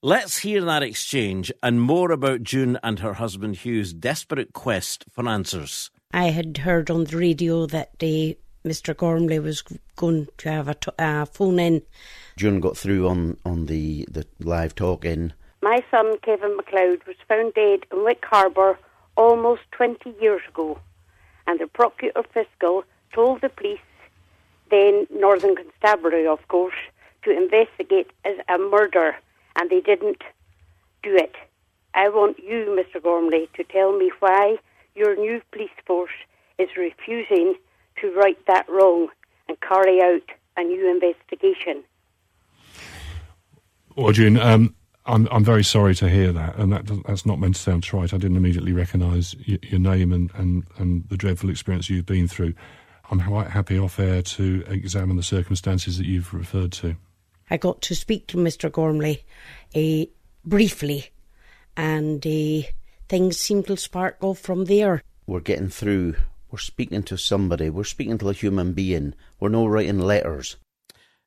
[0.00, 5.28] Let's hear that exchange and more about June and her husband Hugh's desperate quest for
[5.28, 5.90] answers.
[6.12, 8.96] I had heard on the radio that day Mr.
[8.96, 9.62] Gormley was
[9.96, 11.82] going to have a t- uh, phone in.
[12.36, 15.32] June got through on, on the, the live talk in.
[15.62, 18.78] My son, Kevin McLeod, was found dead in Wick Harbour
[19.16, 20.78] almost 20 years ago
[21.46, 23.78] and the Procurator Fiscal told the police,
[24.70, 26.74] then Northern Constabulary, of course,
[27.22, 29.16] to investigate as a murder,
[29.56, 30.22] and they didn't
[31.02, 31.34] do it.
[31.94, 33.02] I want you, Mr.
[33.02, 34.56] Gormley, to tell me why
[34.94, 36.10] your new police force
[36.58, 37.54] is refusing
[38.00, 39.08] to right that wrong
[39.48, 40.22] and carry out
[40.56, 41.84] a new investigation.
[43.94, 44.74] Well, June, um,
[45.06, 48.12] I'm I'm very sorry to hear that, and that that's not meant to sound trite.
[48.12, 52.28] I didn't immediately recognise y- your name and, and, and the dreadful experience you've been
[52.28, 52.54] through.
[53.10, 56.96] I'm quite happy off air to examine the circumstances that you've referred to.
[57.48, 58.70] I got to speak to Mr.
[58.70, 59.24] Gormley
[59.76, 60.06] uh,
[60.44, 61.10] briefly,
[61.76, 62.66] and uh,
[63.08, 65.02] things seemed to sparkle from there.
[65.26, 66.16] We're getting through.
[66.50, 67.70] We're speaking to somebody.
[67.70, 69.14] We're speaking to a human being.
[69.38, 70.56] We're not writing letters.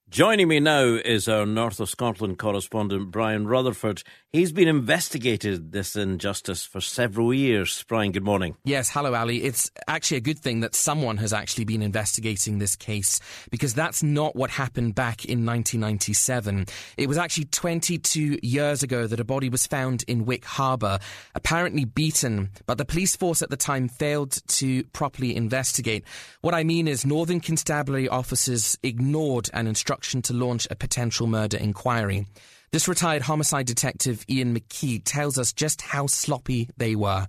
[0.09, 4.01] Joining me now is our North of Scotland correspondent, Brian Rutherford.
[4.33, 7.85] He's been investigated this injustice for several years.
[7.87, 8.55] Brian, good morning.
[8.63, 9.43] Yes, hello, Ali.
[9.43, 13.19] It's actually a good thing that someone has actually been investigating this case
[13.51, 16.65] because that's not what happened back in 1997.
[16.97, 20.97] It was actually 22 years ago that a body was found in Wick Harbour,
[21.35, 26.03] apparently beaten, but the police force at the time failed to properly investigate.
[26.41, 29.67] What I mean is, Northern Constabulary officers ignored an
[29.99, 32.25] instruction to launch a potential murder inquiry.
[32.71, 37.27] This retired homicide detective Ian McKee tells us just how sloppy they were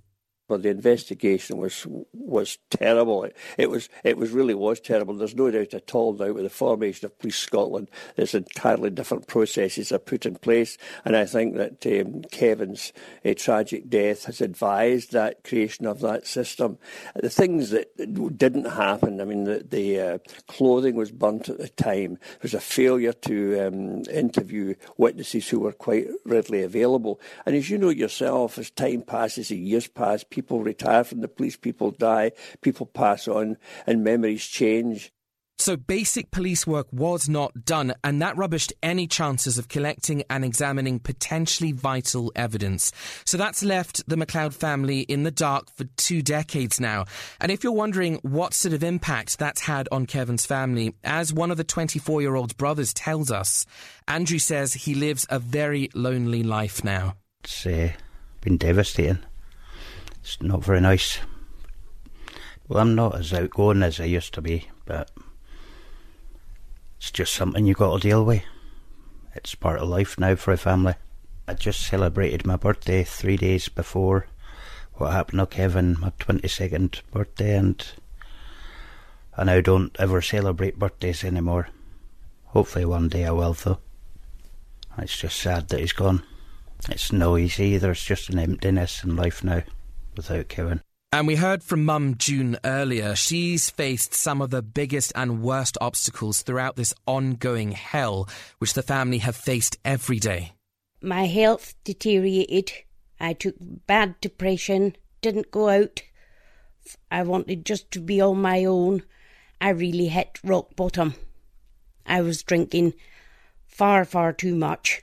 [0.51, 3.23] but the investigation was was terrible.
[3.23, 5.15] It, it, was it was really was terrible.
[5.15, 9.29] There's no doubt at all now with the formation of Police Scotland, there's entirely different
[9.29, 12.93] processes are put in place, and I think that um, Kevin's
[13.25, 16.79] uh, tragic death has advised that creation of that system.
[17.15, 17.97] The things that
[18.37, 22.15] didn't happen, I mean, the, the uh, clothing was burnt at the time.
[22.15, 27.71] There was a failure to um, interview witnesses who were quite readily available, and as
[27.71, 31.57] you know yourself, as time passes and years pass, people people retire from the police,
[31.57, 35.13] people die, people pass on, and memories change.
[35.59, 40.43] So basic police work was not done, and that rubbished any chances of collecting and
[40.43, 42.91] examining potentially vital evidence.
[43.27, 47.05] So that's left the McLeod family in the dark for two decades now.
[47.39, 51.51] And if you're wondering what sort of impact that's had on Kevin's family, as one
[51.51, 53.67] of the 24 year old brothers tells us,
[54.09, 57.17] Andrew says he lives a very lonely life now.
[57.45, 57.91] It's uh,
[58.41, 59.19] been devastating.
[60.31, 61.19] It's not very nice.
[62.69, 65.11] Well, I'm not as outgoing as I used to be, but
[66.99, 68.45] it's just something you've got to deal with.
[69.35, 70.95] It's part of life now for a family.
[71.49, 74.29] I just celebrated my birthday three days before
[74.95, 77.85] what happened to Kevin, my 22nd birthday, and
[79.37, 81.71] I now don't ever celebrate birthdays anymore.
[82.45, 83.81] Hopefully one day I will, though.
[84.97, 86.23] It's just sad that he's gone.
[86.89, 89.65] It's no easy, there's just an emptiness in life now
[90.17, 90.81] without Kevin.
[91.13, 93.17] And we heard from Mum June earlier.
[93.17, 98.83] She's faced some of the biggest and worst obstacles throughout this ongoing hell, which the
[98.83, 100.53] family have faced every day.
[101.03, 102.73] My health deteriorated.
[103.19, 106.03] I took bad depression, didn't go out.
[107.11, 109.03] I wanted just to be on my own.
[109.61, 111.15] I really hit rock bottom.
[112.07, 112.95] I was drinking
[113.67, 115.03] far, far too much,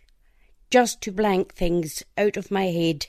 [0.71, 3.07] just to blank things out of my head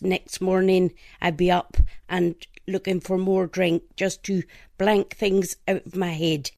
[0.00, 1.76] next morning I'd be up
[2.08, 2.34] and
[2.66, 4.42] looking for more drink just to
[4.76, 6.50] blank things out of my head.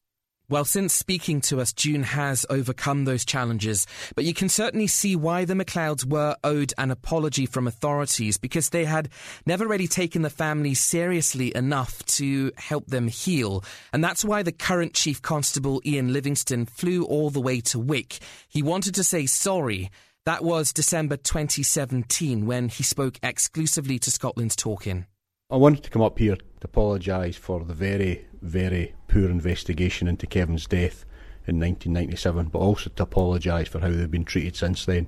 [0.51, 5.15] Well, since speaking to us, June has overcome those challenges, but you can certainly see
[5.15, 9.07] why the McLeods were owed an apology from authorities because they had
[9.45, 13.63] never really taken the family seriously enough to help them heal.
[13.93, 18.19] And that's why the current Chief Constable Iain Livingstone flew all the way to Wick.
[18.49, 19.89] He wanted to say sorry
[20.25, 25.07] that was December 2017 when he spoke exclusively to Scotland's Talking.
[25.49, 30.27] I wanted to come up here to apologise for the very, very poor investigation into
[30.27, 31.05] Kevin's death
[31.47, 35.07] in 1997, but also to apologise for how they've been treated since then.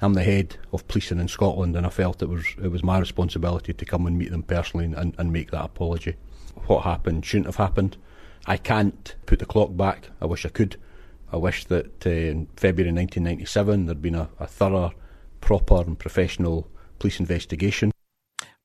[0.00, 2.98] I'm the head of policing in Scotland, and I felt it was it was my
[2.98, 6.16] responsibility to come and meet them personally and, and make that apology.
[6.66, 7.96] What happened shouldn't have happened.
[8.46, 10.10] I can't put the clock back.
[10.20, 10.76] I wish I could,
[11.34, 14.92] I wish that uh, in February 1997 there'd been a, a thorough,
[15.40, 16.70] proper, and professional
[17.00, 17.90] police investigation.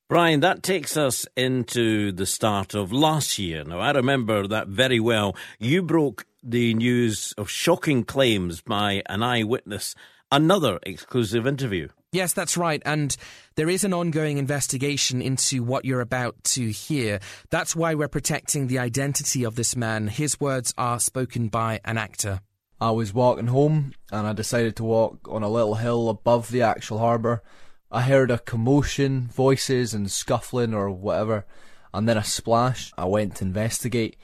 [0.08, 3.64] Brian, that takes us into the start of last year.
[3.64, 5.36] Now, I remember that very well.
[5.58, 9.96] You broke the news of shocking claims by an eyewitness,
[10.32, 11.88] another exclusive interview.
[12.12, 12.84] Yes, that's right.
[12.86, 13.18] And
[13.56, 17.20] there is an ongoing investigation into what you're about to hear.
[17.50, 20.08] That's why we're protecting the identity of this man.
[20.08, 22.42] His words are spoken by an actor.
[22.82, 26.62] I was walking home and I decided to walk on a little hill above the
[26.62, 27.44] actual harbour.
[27.92, 31.46] I heard a commotion, voices and scuffling or whatever,
[31.94, 32.94] and then a splash.
[32.98, 34.16] I went to investigate.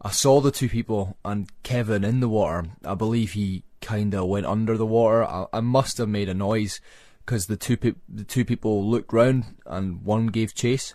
[0.00, 2.68] I saw the two people and Kevin in the water.
[2.84, 5.24] I believe he kinda went under the water.
[5.24, 6.80] I, I must have made a noise
[7.26, 10.94] because the two pe- the two people looked round and one gave chase.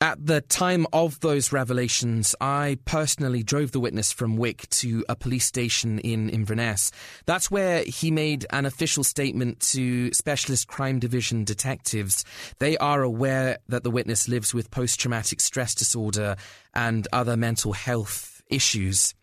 [0.00, 5.16] At the time of those revelations, I personally drove the witness from Wick to a
[5.16, 6.90] police station in Inverness.
[7.26, 12.24] That's where he made an official statement to Specialist Crime Division detectives.
[12.58, 16.36] They are aware that the witness lives with post traumatic stress disorder
[16.74, 19.14] and other mental health issues.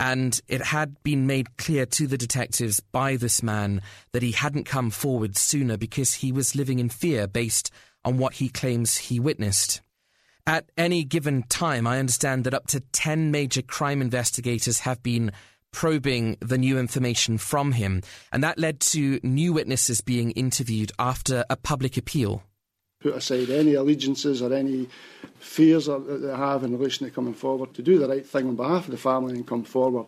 [0.00, 3.82] And it had been made clear to the detectives by this man
[4.12, 7.70] that he hadn't come forward sooner because he was living in fear based
[8.04, 9.80] on what he claims he witnessed.
[10.46, 15.32] At any given time, I understand that up to 10 major crime investigators have been
[15.72, 21.44] probing the new information from him, and that led to new witnesses being interviewed after
[21.48, 22.42] a public appeal.
[23.00, 24.88] Put aside any allegiances or any
[25.38, 28.54] fears that they have in relation to coming forward, to do the right thing on
[28.54, 30.06] behalf of the family and come forward.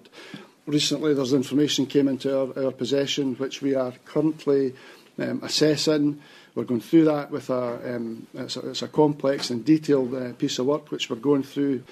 [0.67, 4.75] Recently, there's information came into our, our possession which we are currently
[5.19, 6.21] um, assessing.
[6.57, 10.33] We're going through that with a, um, it's a, it's a complex and detailed uh,
[10.33, 11.85] piece of work which we're going through.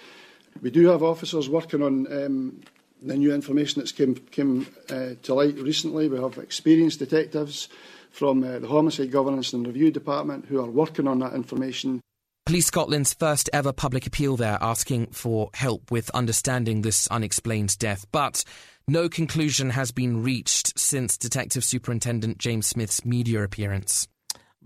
[0.62, 2.62] We do have officers working on um,
[3.02, 6.08] the new information that's came, came uh, to light recently.
[6.08, 7.68] We have experienced detectives
[8.10, 12.00] from uh, the Homicide Governance and Review Department who are working on that information.
[12.46, 18.06] Police Scotland's first ever public appeal there asking for help with understanding this unexplained death.
[18.12, 18.44] But
[18.88, 24.08] no conclusion has been reached since Detective Superintendent James Smith's media appearance.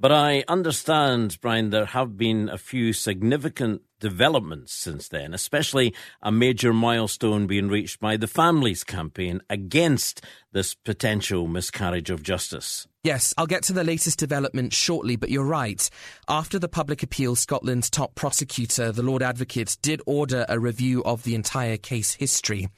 [0.00, 5.92] But I understand, Brian, there have been a few significant developments since then, especially
[6.22, 12.86] a major milestone being reached by the Families Campaign against this potential miscarriage of justice.
[13.02, 15.90] Yes, I'll get to the latest development shortly, but you're right.
[16.28, 21.24] After the public appeal, Scotland's top prosecutor, the Lord Advocate, did order a review of
[21.24, 22.68] the entire case history.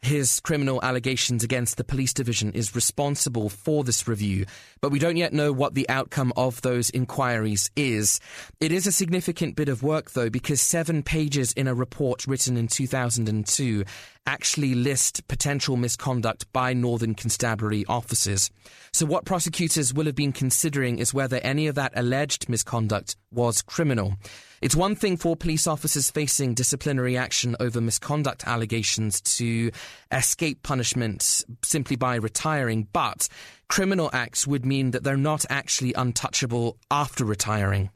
[0.00, 4.46] His criminal allegations against the police division is responsible for this review,
[4.80, 8.20] but we don't yet know what the outcome of those inquiries is.
[8.60, 12.56] It is a significant bit of work, though, because seven pages in a report written
[12.56, 13.84] in 2002
[14.24, 18.50] actually list potential misconduct by Northern Constabulary officers.
[18.92, 23.62] So, what prosecutors will have been considering is whether any of that alleged misconduct was
[23.62, 24.14] criminal.
[24.60, 29.70] It's one thing for police officers facing disciplinary action over misconduct allegations to
[30.10, 33.28] escape punishment simply by retiring, but
[33.68, 37.90] criminal acts would mean that they're not actually untouchable after retiring.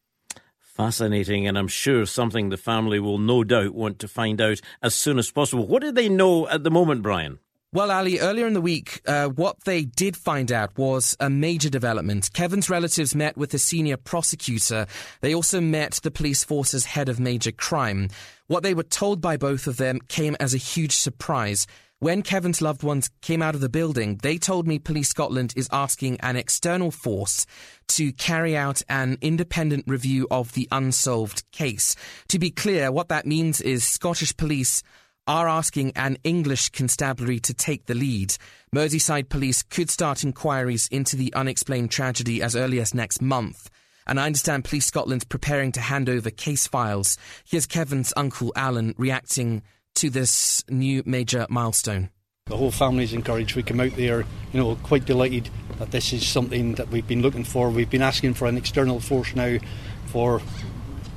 [0.58, 4.94] Fascinating, and I'm sure something the family will no doubt want to find out as
[4.94, 5.66] soon as possible.
[5.66, 7.40] What do they know at the moment, Brian?
[7.74, 11.70] Well, Ali, earlier in the week, uh, what they did find out was a major
[11.70, 12.30] development.
[12.34, 14.86] Kevin's relatives met with the senior prosecutor.
[15.22, 18.10] They also met the police force's head of major crime.
[18.46, 21.66] What they were told by both of them came as a huge surprise.
[21.98, 25.68] When Kevin's loved ones came out of the building, they told me Police Scotland is
[25.72, 27.46] asking an external force
[27.88, 31.96] to carry out an independent review of the unsolved case.
[32.28, 34.82] To be clear, what that means is Scottish police
[35.26, 38.36] are asking an English constabulary to take the lead.
[38.74, 43.70] Merseyside police could start inquiries into the unexplained tragedy as early as next month.
[44.06, 47.16] And I understand Police Scotland's preparing to hand over case files.
[47.44, 49.62] Here's Kevin's uncle Alan reacting
[49.94, 52.10] to this new major milestone.
[52.46, 53.54] The whole family's encouraged.
[53.54, 55.48] We come out there, you know, quite delighted
[55.78, 57.70] that this is something that we've been looking for.
[57.70, 59.58] We've been asking for an external force now
[60.06, 60.42] for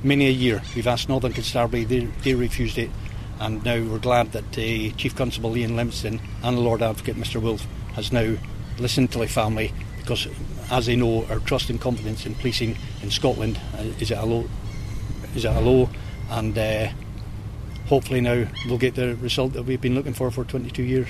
[0.03, 0.61] many a year.
[0.75, 2.91] We've asked Northern Constabulary, they, they refused it
[3.39, 7.41] and now we're glad that uh, Chief Constable Iain Livingstone and the Lord Advocate Mr
[7.41, 8.35] Wolffe has now
[8.79, 10.27] listened to the family because
[10.71, 14.25] as they know our trust and confidence in policing in Scotland uh, is at a
[14.25, 14.47] low
[15.35, 15.89] is at a low
[16.29, 16.87] and uh,
[17.87, 21.07] hopefully now we'll get the result that we've been looking for for 22 years.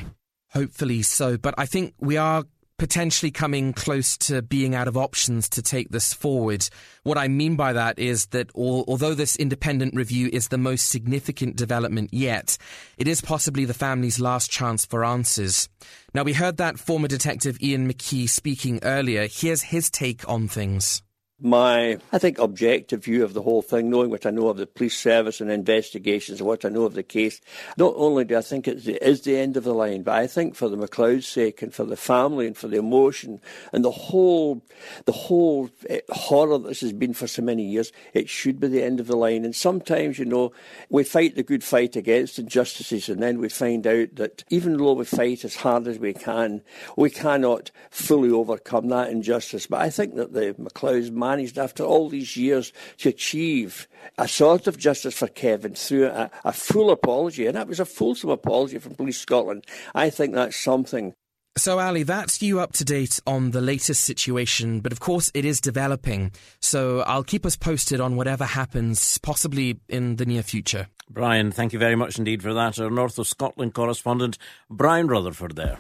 [0.54, 2.46] Hopefully so, but I think we are
[2.78, 6.68] potentially coming close to being out of options to take this forward.
[7.04, 11.56] What I mean by that is that although this independent review is the most significant
[11.56, 12.58] development yet,
[12.98, 15.70] it is possibly the family's last chance for answers.
[16.14, 19.28] Now, we heard that former detective Ian McKee speaking earlier.
[19.32, 21.02] Here's his take on things
[21.42, 24.66] my, I think, objective view of the whole thing, knowing what I know of the
[24.66, 27.42] police service and investigations and what I know of the case,
[27.78, 30.56] not only do I think it is the end of the line, but I think
[30.56, 33.42] for the McLeod's sake and for the family and for the emotion
[33.74, 34.66] and the whole,
[35.04, 38.70] the whole eh, horror that this has been for so many years, it should be
[38.70, 39.44] the end of the line.
[39.44, 40.54] And sometimes, you know,
[40.90, 44.94] we fight the good fight against injustices and then we find out that even though
[44.94, 46.62] we fight as hard as we can,
[46.96, 49.68] we cannot fully overcome that injustice.
[49.68, 54.68] But I think that the McLeod's managed after all these years to achieve a sort
[54.68, 58.78] of justice for Kevin through a, a full apology, and that was a fulsome apology
[58.78, 59.66] from Police Scotland.
[59.94, 61.14] I think that's something
[61.58, 65.46] so, Ali, that's you up to date on the latest situation, but of course it
[65.46, 66.34] is developing.
[66.60, 70.88] So, I'll keep us posted on whatever happens, possibly in the near future.
[71.10, 72.78] Brian, thank you very much indeed for that.
[72.78, 74.38] Our North of Scotland correspondent,
[74.70, 75.80] Brian Rutherford, there.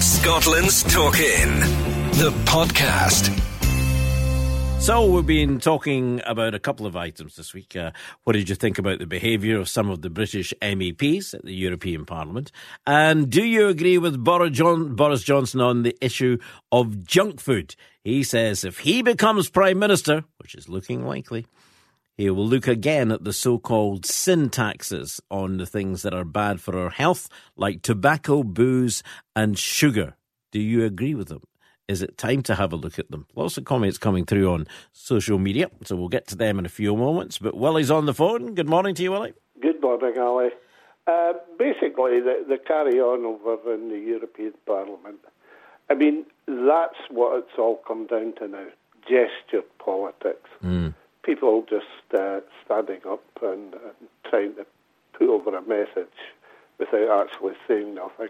[0.00, 1.89] Scotland's Talking
[2.20, 3.30] the podcast.
[4.78, 7.74] So, we've been talking about a couple of items this week.
[7.74, 7.92] Uh,
[8.24, 11.54] what did you think about the behaviour of some of the British MEPs at the
[11.54, 12.52] European Parliament?
[12.86, 16.36] And do you agree with Boris, John- Boris Johnson on the issue
[16.70, 17.74] of junk food?
[18.04, 21.46] He says if he becomes Prime Minister, which is looking likely,
[22.18, 26.26] He will look again at the so called sin taxes on the things that are
[26.26, 29.02] bad for our health, like tobacco, booze,
[29.34, 30.16] and sugar.
[30.52, 31.40] Do you agree with him?
[31.90, 33.26] Is it time to have a look at them?
[33.34, 36.68] Lots of comments coming through on social media, so we'll get to them in a
[36.68, 37.38] few moments.
[37.38, 38.54] But Willie's on the phone.
[38.54, 39.34] Good morning to you, Willie.
[39.60, 40.50] Good morning, Ali.
[41.08, 45.18] Uh, basically, the, the carry on over in the European Parliament,
[45.90, 48.66] I mean, that's what it's all come down to now
[49.02, 50.48] gesture politics.
[50.62, 50.94] Mm.
[51.24, 51.86] People just
[52.16, 54.66] uh, standing up and, and trying to
[55.14, 56.06] put over a message
[56.78, 58.28] without actually saying nothing.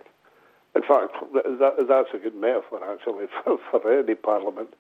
[0.75, 4.75] In fact, that, that's a good metaphor, actually, for, for any parliament.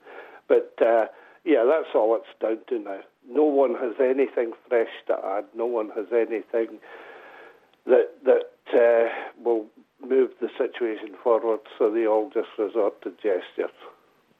[0.48, 1.06] But uh,
[1.44, 3.00] yeah, that's all it's down to now.
[3.28, 5.44] No one has anything fresh to add.
[5.54, 6.78] No one has anything
[7.86, 9.08] that that uh,
[9.42, 9.66] will
[10.06, 11.60] move the situation forward.
[11.78, 13.74] So they all just resort to gestures.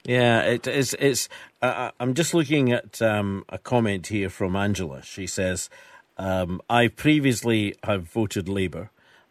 [0.05, 0.97] Yeah, it is.
[0.99, 1.29] It's.
[1.63, 5.03] Uh, I'm just looking at um, a comment here from Angela.
[5.03, 5.69] She says,
[6.17, 8.91] um, "I previously have voted Labour,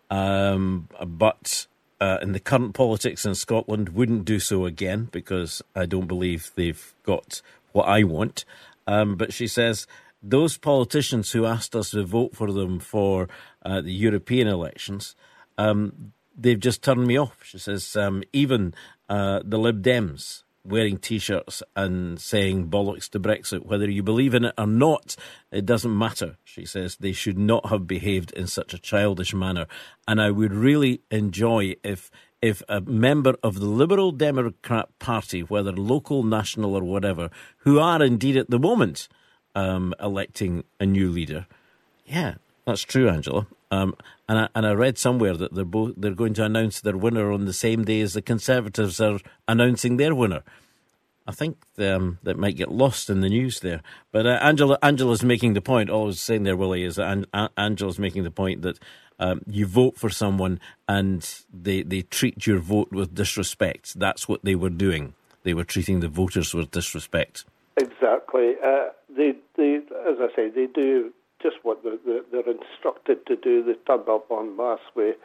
[0.10, 1.68] um, but
[2.00, 6.52] uh, in the current politics in Scotland, wouldn't do so again because I don't believe
[6.56, 7.41] they've got
[7.72, 8.45] what I want."
[8.88, 9.88] Um, but she says
[10.22, 13.30] those politicians who asked us to vote for them for
[13.64, 15.16] uh, the European elections,
[15.58, 17.43] um, they've just turned me off.
[17.43, 18.74] She says um, even
[19.08, 24.46] uh, the Lib Dems wearing T-shirts and saying bollocks to Brexit, whether you believe in
[24.46, 25.16] it or not,
[25.52, 26.38] it doesn't matter.
[26.44, 29.66] She says they should not have behaved in such a childish manner,
[30.08, 32.10] and I would really enjoy if
[32.42, 38.02] if a member of the Liberal Democrat Party, whether local, national, or whatever, who are
[38.02, 39.10] indeed at the moment
[39.56, 41.48] um, electing a new leader,
[42.06, 42.36] yeah,
[42.70, 43.48] that's true, Angela.
[43.72, 43.96] Um,
[44.28, 47.32] and I, and I read somewhere that they're both they're going to announce their winner
[47.32, 50.44] on the same day as the Conservatives are announcing their winner.
[51.28, 53.82] I think um, that might get lost in the news there.
[54.12, 55.90] But uh, Angela Angela's making the point.
[55.90, 58.80] All I was saying there, Willie, is that An- Angela's making the point that
[59.20, 64.00] um, you vote for someone and they they treat your vote with disrespect.
[64.00, 65.14] That's what they were doing.
[65.44, 67.46] They were treating the voters with disrespect.
[67.78, 68.56] Exactly.
[68.64, 73.64] Uh, they, they, as I say, they do just what they're, they're instructed to do.
[73.64, 75.16] They turn up on mass with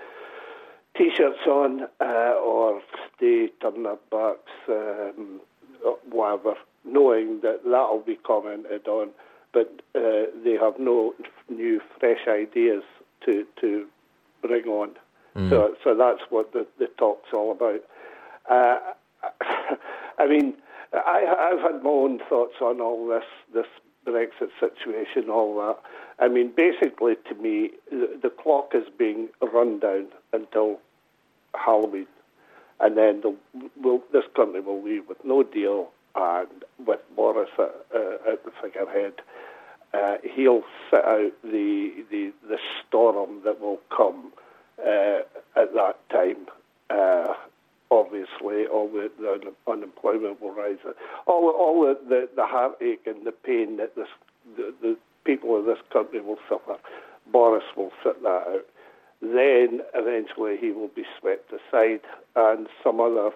[0.97, 2.81] t-shirts on, uh, or
[3.21, 5.41] they turn their backs, um,
[6.11, 6.55] whatever,
[6.85, 9.11] knowing that that'll be commented on,
[9.53, 11.15] but uh, they have no
[11.49, 12.83] new, fresh ideas
[13.25, 13.87] to to
[14.43, 14.91] bring on.
[15.37, 15.51] Mm.
[15.51, 17.83] So, so that's what the, the talk's all about.
[18.49, 18.79] Uh,
[20.19, 20.55] I mean,
[20.93, 23.67] I, I've had my own thoughts on all this this
[24.07, 25.79] Brexit situation, all that.
[26.25, 30.81] I mean, basically, to me, the, the clock is being run down until
[31.55, 32.07] Halloween,
[32.81, 33.37] and then the,
[33.81, 38.53] will, this country will leave with no deal and with Boris at, uh, at the
[38.63, 39.15] figurehead.
[39.93, 44.33] Uh, he'll set out the, the the storm that will come
[44.81, 45.21] uh,
[45.57, 46.47] at that time.
[47.95, 50.79] Obviously, all the, the, unemployment will rise.
[51.27, 54.09] All all the, the, the heartache and the pain that this,
[54.57, 56.77] the, the people of this country will suffer.
[57.31, 58.67] Boris will sit that out.
[59.23, 62.01] Then eventually he will be swept aside,
[62.35, 63.31] and some other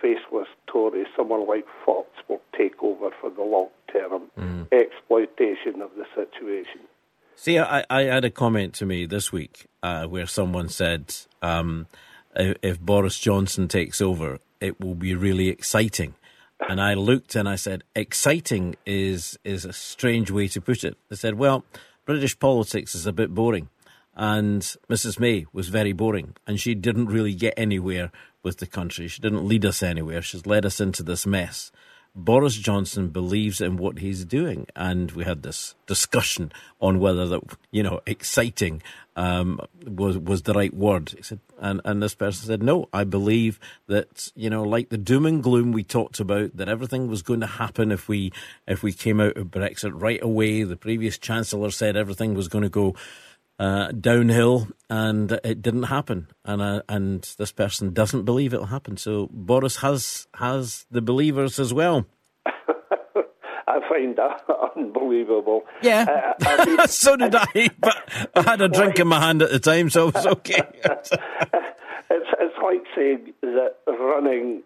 [0.00, 4.66] faceless Tory, someone like Fox, will take over for the long term mm.
[4.72, 6.80] exploitation of the situation.
[7.36, 11.86] See, I, I had a comment to me this week uh, where someone said, um,
[12.34, 16.14] if Boris Johnson takes over, it will be really exciting.
[16.68, 20.96] And I looked and I said, exciting is is a strange way to put it.
[21.10, 21.64] I said, well,
[22.06, 23.68] British politics is a bit boring.
[24.14, 25.18] And Mrs.
[25.18, 26.36] May was very boring.
[26.46, 28.12] And she didn't really get anywhere
[28.42, 29.08] with the country.
[29.08, 30.22] She didn't lead us anywhere.
[30.22, 31.72] She's led us into this mess.
[32.14, 37.40] Boris Johnson believes in what he's doing, and we had this discussion on whether that
[37.70, 38.82] you know exciting
[39.16, 41.14] um, was was the right word.
[41.16, 44.98] He said, and and this person said, no, I believe that you know, like the
[44.98, 48.32] doom and gloom we talked about, that everything was going to happen if we
[48.66, 50.64] if we came out of Brexit right away.
[50.64, 52.94] The previous chancellor said everything was going to go
[53.62, 56.26] uh, downhill, and it didn't happen.
[56.44, 58.96] And uh, and this person doesn't believe it'll happen.
[58.96, 62.04] So Boris has has the believers as well.
[62.46, 64.42] I find that
[64.76, 65.62] unbelievable.
[65.80, 67.70] Yeah, uh, I mean, so did I.
[67.78, 70.62] But I had a drink in my hand at the time, so it was okay.
[70.82, 71.10] it's
[72.10, 74.64] it's like saying that running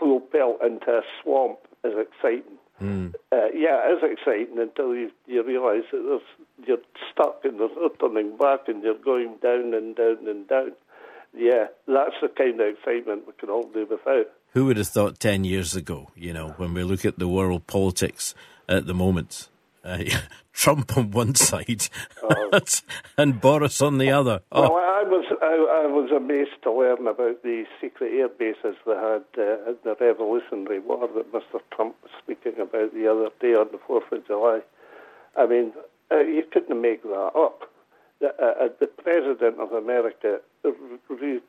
[0.00, 2.58] full pelt into a swamp is exciting.
[2.80, 3.14] Mm.
[3.30, 6.20] Uh, yeah, it is exciting until you, you realise that
[6.66, 6.78] you're
[7.12, 10.72] stuck and there's no turning back and you're going down and down and down.
[11.36, 14.26] Yeah, that's the kind of excitement we can all do without.
[14.54, 17.66] Who would have thought 10 years ago, you know, when we look at the world
[17.66, 18.34] politics
[18.68, 19.48] at the moment,
[19.84, 20.04] Uh,
[20.52, 21.88] Trump on one side
[23.16, 24.40] and Boris on the other.
[24.52, 24.62] Oh.
[24.62, 28.92] Well, I was I, I, was amazed to learn about the secret air bases they
[28.92, 31.60] had uh, the Revolutionary War that Mr.
[31.74, 34.60] Trump was speaking about the other day on the Fourth of July.
[35.36, 35.72] I mean,
[36.10, 37.70] uh, you couldn't make that up.
[38.20, 40.40] The, uh, uh the president of America
[41.08, 41.40] re-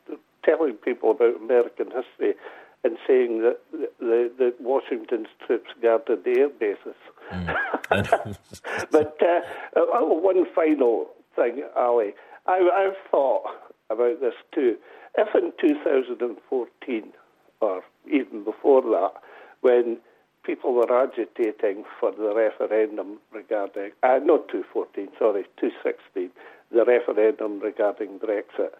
[0.45, 2.35] telling people about American history
[2.83, 3.59] and saying that
[3.99, 6.95] the, the Washington's troops guarded the air bases.
[7.31, 8.37] Mm.
[8.91, 9.41] but uh,
[9.75, 12.13] oh, one final thing, Ali.
[12.47, 13.43] I, I've thought
[13.91, 14.77] about this too.
[15.17, 17.13] If in 2014,
[17.59, 19.13] or even before that,
[19.61, 19.97] when
[20.43, 26.31] people were agitating for the referendum regarding, uh, not 214, sorry, 216,
[26.71, 28.73] the referendum regarding Brexit,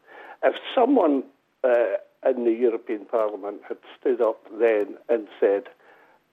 [0.43, 1.23] if someone
[1.63, 1.97] uh,
[2.27, 5.63] in the European Parliament had stood up then and said,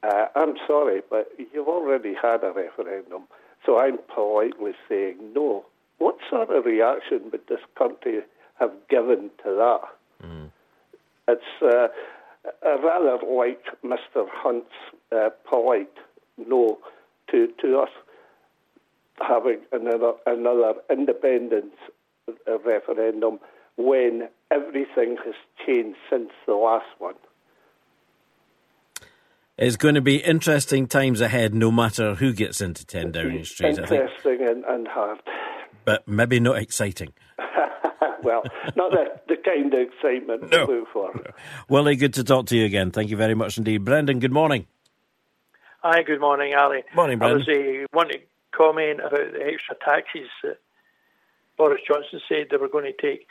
[0.03, 3.25] uh, I'm sorry, but you've already had a referendum,
[3.67, 5.67] so I'm politely saying no.
[5.99, 8.21] What sort of reaction would this country
[8.59, 10.27] have given to that?
[10.27, 10.51] Mm.
[11.29, 11.89] It's uh,
[12.65, 14.27] rather like Mr.
[14.31, 14.67] Hunt's
[15.13, 15.93] uh, polite
[16.37, 16.79] no
[17.31, 17.91] to, to us
[19.21, 21.75] having another another independence
[22.65, 23.39] referendum
[23.77, 25.35] when everything has
[25.67, 27.15] changed since the last one.
[29.57, 33.77] It's going to be interesting times ahead, no matter who gets into 10 Downing Street.
[33.77, 35.19] Interesting and, and hard.
[35.85, 37.13] But maybe not exciting.
[38.23, 38.43] Well,
[38.77, 40.67] not the, the kind of excitement no.
[40.67, 41.35] we look for.
[41.69, 42.91] Willie, good to talk to you again.
[42.91, 43.85] Thank you very much indeed.
[43.85, 44.67] Brendan, good morning.
[45.83, 46.83] Hi, good morning, Ali.
[46.95, 47.43] Morning, Brendan.
[47.49, 48.19] I was uh, want to
[48.51, 50.59] comment about the extra taxes that
[51.57, 53.27] Boris Johnson said they were going to take.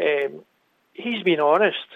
[0.00, 0.42] Um,
[0.94, 1.86] he's been honest.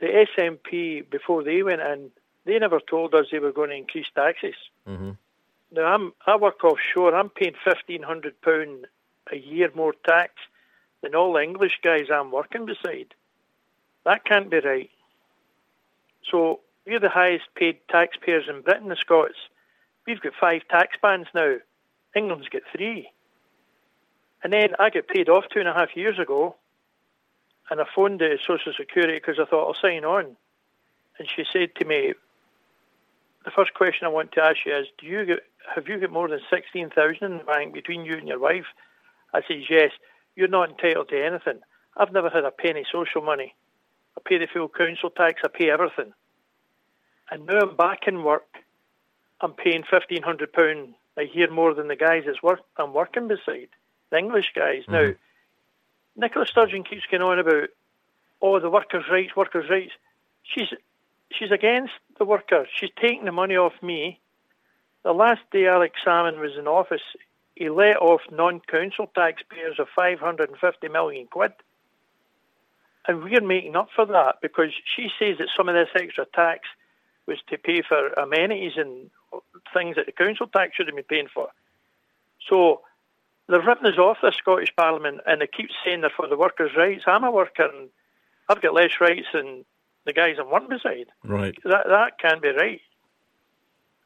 [0.00, 2.10] The SNP, before they went in,
[2.44, 4.54] they never told us they were going to increase taxes.
[4.86, 5.10] Mm-hmm.
[5.72, 7.14] Now, I'm, I work offshore.
[7.14, 8.84] I'm paying £1,500
[9.32, 10.32] a year more tax
[11.02, 13.14] than all the English guys I'm working beside.
[14.04, 14.90] That can't be right.
[16.30, 19.36] So we're the highest paid taxpayers in Britain, the Scots.
[20.06, 21.56] We've got five tax bands now.
[22.16, 23.10] England's got three.
[24.42, 26.56] And then I got paid off two and a half years ago
[27.70, 30.36] and I phoned the Social Security because I thought I'll sign on.
[31.18, 32.14] And she said to me,
[33.44, 35.40] the first question I want to ask you is, do you get,
[35.74, 38.66] have you got more than 16,000 in the bank between you and your wife?
[39.34, 39.90] I says, yes.
[40.38, 41.58] You're not entitled to anything.
[41.96, 43.56] I've never had a penny social money.
[44.16, 45.40] I pay the full council tax.
[45.44, 46.12] I pay everything.
[47.28, 48.46] And now I'm back in work.
[49.40, 53.70] I'm paying £1,500 a year more than the guys that's work, I'm working beside,
[54.10, 54.84] the English guys.
[54.88, 54.92] Mm-hmm.
[54.92, 55.14] Now,
[56.14, 57.70] Nicola Sturgeon keeps going on about,
[58.40, 59.92] oh, the workers' rights, workers' rights.
[60.44, 60.68] She's
[61.32, 62.68] she's against the workers.
[62.76, 64.20] She's taking the money off me.
[65.02, 67.02] The last day Alex Salmond was in office,
[67.58, 71.52] he let off non-council taxpayers of 550 million quid.
[73.08, 76.68] And we're making up for that because she says that some of this extra tax
[77.26, 79.10] was to pay for amenities and
[79.74, 81.48] things that the council tax should have been paying for.
[82.48, 82.82] So
[83.48, 86.76] they're ripping us off the Scottish Parliament and they keep saying they're for the workers'
[86.76, 87.04] rights.
[87.08, 87.88] I'm a worker and
[88.48, 89.64] I've got less rights than
[90.06, 91.06] the guys I'm working beside.
[91.24, 91.56] Right.
[91.64, 92.80] That that can't be right.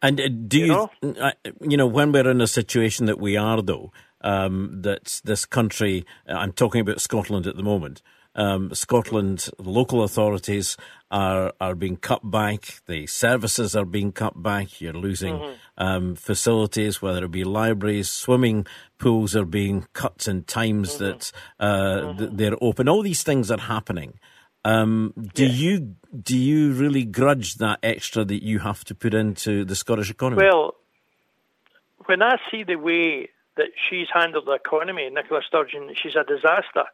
[0.02, 0.90] And uh, do you, you know?
[1.02, 5.46] Uh, you know, when we're in a situation that we are, though, um, that this
[5.46, 8.02] country, I'm talking about Scotland at the moment,
[8.34, 10.76] um, Scotland, local authorities
[11.10, 12.80] are are being cut back.
[12.86, 14.80] The services are being cut back.
[14.80, 15.84] You're losing mm-hmm.
[15.84, 18.66] um, facilities, whether it be libraries, swimming
[18.98, 21.04] pools are being cut in times mm-hmm.
[21.04, 22.36] that uh, mm-hmm.
[22.36, 22.88] they're open.
[22.88, 24.18] All these things are happening.
[24.64, 25.52] Um, do yeah.
[25.52, 30.10] you do you really grudge that extra that you have to put into the Scottish
[30.10, 30.42] economy?
[30.44, 30.74] Well,
[32.06, 36.84] when I see the way that she's handled the economy, Nicola Sturgeon, she's a disaster.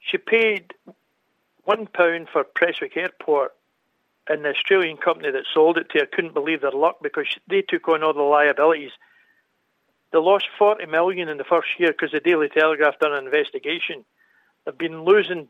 [0.00, 0.74] She paid
[1.64, 3.52] one pound for Prestwick Airport,
[4.28, 7.62] and the Australian company that sold it to her couldn't believe their luck because they
[7.62, 8.90] took on all the liabilities.
[10.12, 14.04] They lost 40 million in the first year because the Daily Telegraph done an investigation.
[14.64, 15.48] They've been losing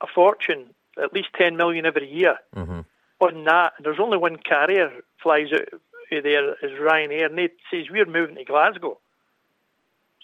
[0.00, 2.80] a fortune, at least 10 million every year mm-hmm.
[3.20, 3.74] on that.
[3.76, 4.90] And there's only one carrier
[5.22, 5.68] flies out
[6.10, 8.98] there is Ryanair, and they says we're moving to Glasgow.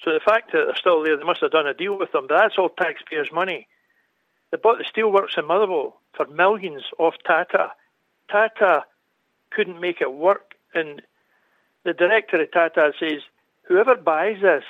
[0.04, 2.26] So the fact that they're still there, they must have done a deal with them.
[2.28, 3.66] But that's all taxpayers' money.
[4.50, 7.72] They bought the steelworks in Motherwell for millions off Tata.
[8.30, 8.84] Tata
[9.50, 11.02] couldn't make it work, and
[11.84, 13.22] the director of Tata says
[13.62, 14.64] whoever buys this,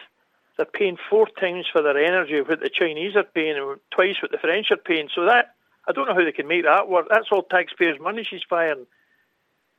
[0.60, 4.30] they're paying four times for their energy what the Chinese are paying and twice what
[4.30, 5.08] the French are paying.
[5.14, 5.54] So that
[5.88, 7.06] I don't know how they can make that work.
[7.08, 8.86] That's all taxpayers' money she's firing.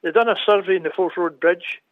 [0.02, 1.84] They've done a survey in the Forth Road Bridge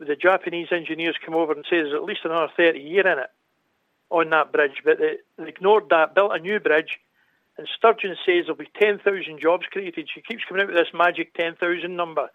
[0.00, 3.20] with the Japanese engineers come over and say there's at least another 30 year in
[3.20, 3.30] it
[4.10, 6.98] on that bridge, but they, they ignored that, built a new bridge,
[7.56, 10.08] and Sturgeon says there'll be 10,000 jobs created.
[10.12, 12.28] She keeps coming out with this magic 10,000 number.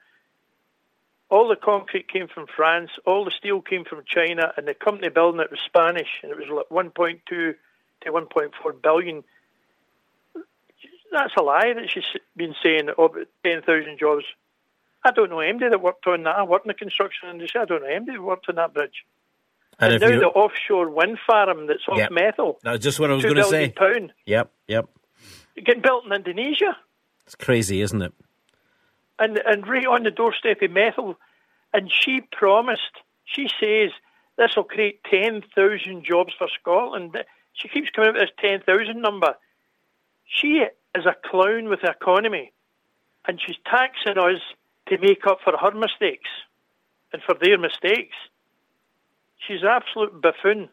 [1.30, 5.10] All the concrete came from France, all the steel came from China, and the company
[5.10, 7.56] building it was Spanish, and it was like 1.2 to
[8.06, 9.24] 1.4 billion.
[11.12, 12.04] That's a lie that she's
[12.36, 14.24] been saying oh, about 10,000 jobs.
[15.04, 16.38] I don't know anybody that worked on that.
[16.38, 17.62] I worked in the construction industry.
[17.62, 19.06] I don't know anybody that worked on that bridge.
[19.80, 20.20] And, and now you...
[20.20, 22.12] the offshore wind farm that's off yep.
[22.12, 22.56] Methil.
[22.64, 23.70] That's just what I was going to say.
[23.70, 24.14] Pound.
[24.26, 24.90] Yep, yep.
[25.56, 26.78] Getting built in Indonesia.
[27.26, 28.14] It's crazy, isn't it?
[29.20, 31.16] And and right on the doorstep of Methil,
[31.74, 33.02] and she promised.
[33.26, 33.92] She says
[34.38, 37.18] this will create ten thousand jobs for Scotland.
[37.54, 39.36] She keeps coming up with this ten thousand number.
[40.26, 40.64] She
[40.96, 42.52] is a clown with the economy,
[43.28, 44.42] and she's taxing us
[44.88, 46.30] to make up for her mistakes
[47.12, 48.16] and for their mistakes.
[49.40, 50.70] She's an absolute buffoon.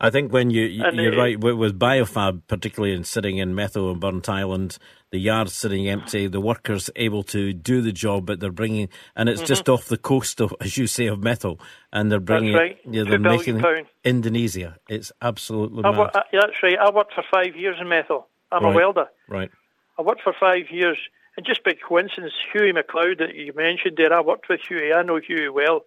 [0.00, 3.90] I think when you, you are right with, with, BiFab, particularly in sitting in Methil
[3.90, 4.78] and Burntisland,
[5.10, 9.28] the yards sitting empty, the workers able to do the job, but they're bringing, and
[9.28, 9.48] it's mm-hmm.
[9.48, 11.58] just off the coast of, as you say, of Methil,
[11.92, 12.78] and they're bringing, that's right.
[12.88, 13.64] yeah, they're making
[14.04, 14.76] Indonesia.
[14.88, 16.10] It's absolutely I, mad.
[16.14, 16.78] Uh, that's right.
[16.78, 18.24] I worked for five years in Methil.
[18.52, 18.72] I'm right.
[18.72, 19.06] a welder.
[19.28, 19.50] Right.
[19.98, 20.98] I worked for five years,
[21.36, 24.92] and just by coincidence, Hughie McLeod that you mentioned there, I worked with Hughie.
[24.92, 25.86] I know Hughie well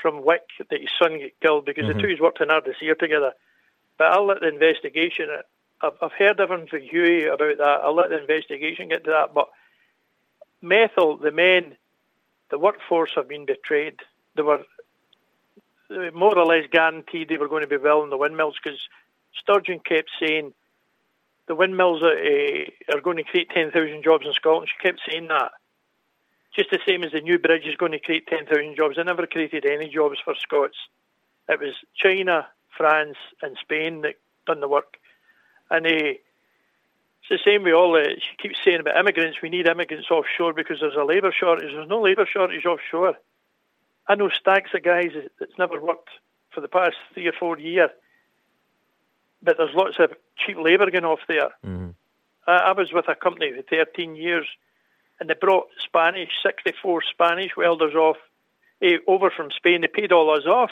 [0.00, 1.98] from Wick that his son got killed because mm-hmm.
[1.98, 3.32] the two's worked in Ardersier together.
[3.98, 5.26] But I'll let the investigation.
[5.80, 7.80] I've, I've heard everything from Hughie about that.
[7.82, 9.34] I'll let the investigation get to that.
[9.34, 9.48] But
[10.62, 11.76] Methil, the men,
[12.50, 14.00] the workforce have been betrayed.
[14.36, 14.64] They were
[16.12, 18.78] more or less guaranteed they were going to be building the windmills because
[19.40, 20.52] Sturgeon kept saying
[21.46, 24.68] the windmills are, uh, are going to create 10,000 jobs in Scotland.
[24.68, 25.52] She kept saying that.
[26.54, 28.96] Just the same as the new bridge is going to create 10,000 jobs.
[28.96, 30.76] They never created any jobs for Scots.
[31.48, 32.46] It was China,
[32.76, 34.14] France, and Spain that
[34.46, 34.96] done the work.
[35.70, 39.66] And uh, it's the same with all the, she keeps saying about immigrants, we need
[39.66, 41.72] immigrants offshore because there's a labour shortage.
[41.72, 43.14] There's no labour shortage offshore.
[44.06, 46.10] I know stacks of guys that's never worked
[46.50, 47.90] for the past three or four years,
[49.42, 51.50] but there's lots of cheap labour going off there.
[51.66, 51.90] Mm-hmm.
[52.46, 54.46] I, I was with a company for 13 years
[55.20, 58.16] and they brought Spanish, 64 Spanish welders off,
[58.82, 59.80] eh, over from Spain.
[59.82, 60.70] They paid all us off.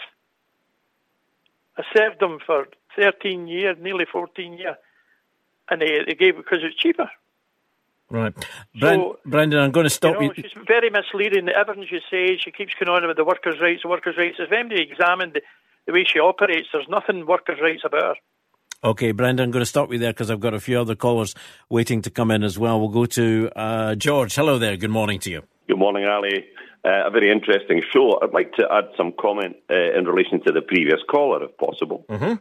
[1.76, 2.66] I served them for
[2.97, 4.76] 13 years, nearly 14 years,
[5.70, 7.11] and they, they gave because it's cheaper.
[8.11, 8.34] Right.
[8.78, 10.28] So, Brendan, I'm going to stop you.
[10.28, 10.43] Know, you.
[10.43, 11.49] She's very misleading.
[11.49, 14.36] Everything she says, she keeps going on about the workers' rights, the workers' rights.
[14.38, 15.40] If anybody examined the,
[15.86, 18.14] the way she operates, there's nothing workers' rights about her.
[18.85, 21.37] Okay, Brendan, I'm going to stop you there because I've got a few other callers
[21.68, 22.80] waiting to come in as well.
[22.80, 24.35] We'll go to uh, George.
[24.35, 24.76] Hello there.
[24.76, 25.43] Good morning to you.
[25.68, 26.47] Good morning, Ali.
[26.85, 28.18] Uh, a very interesting show.
[28.20, 32.05] I'd like to add some comment uh, in relation to the previous caller, if possible.
[32.09, 32.35] Mm-hmm.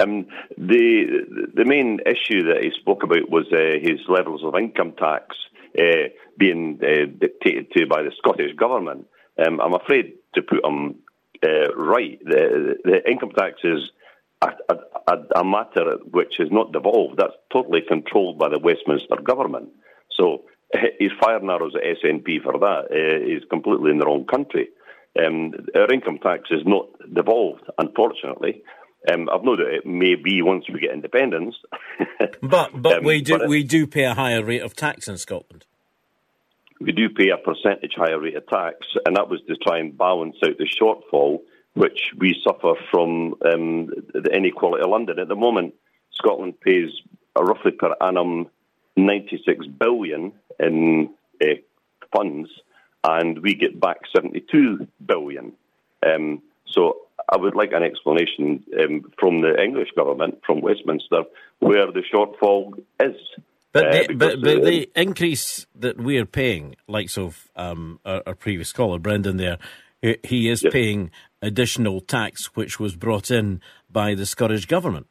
[0.00, 4.92] Um, the the main issue that he spoke about was uh, his levels of income
[4.96, 5.34] tax
[5.76, 9.08] uh, being uh, dictated to by the Scottish government.
[9.44, 11.00] Um, I'm afraid to put him
[11.44, 12.20] uh, right.
[12.24, 13.90] The, the income tax is
[14.42, 14.74] a, a,
[15.36, 17.18] a, matter which is not devolved.
[17.18, 19.70] That's totally controlled by the Westminster government.
[20.10, 20.44] So
[20.98, 24.68] his fire arrows at SNP for that uh, is completely in the wrong country.
[25.18, 28.62] Um, our income tax is not devolved, unfortunately.
[29.10, 31.56] Um, I've no doubt it may be once we get independence.
[32.42, 35.16] but but um, we do but we do pay a higher rate of tax in
[35.16, 35.64] Scotland.
[36.80, 39.96] We do pay a percentage higher rate of tax, and that was to try and
[39.96, 41.40] balance out the shortfall
[41.74, 45.18] which we suffer from um, the inequality of London.
[45.18, 45.74] At the moment,
[46.12, 46.90] Scotland pays
[47.38, 48.48] roughly per annum
[48.96, 51.10] 96 billion in
[51.42, 51.46] uh,
[52.12, 52.50] funds,
[53.04, 55.52] and we get back 72 billion.
[56.04, 56.96] Um, so
[57.30, 61.24] I would like an explanation um, from the English government, from Westminster,
[61.60, 63.16] where the shortfall is.
[63.72, 68.34] But, uh, the, but, but the increase that we're paying, like of um, our, our,
[68.34, 69.58] previous caller, Brendan, there,
[70.02, 70.72] he is yes.
[70.72, 71.10] paying
[71.42, 75.06] additional tax which was brought in by the Scottish Government.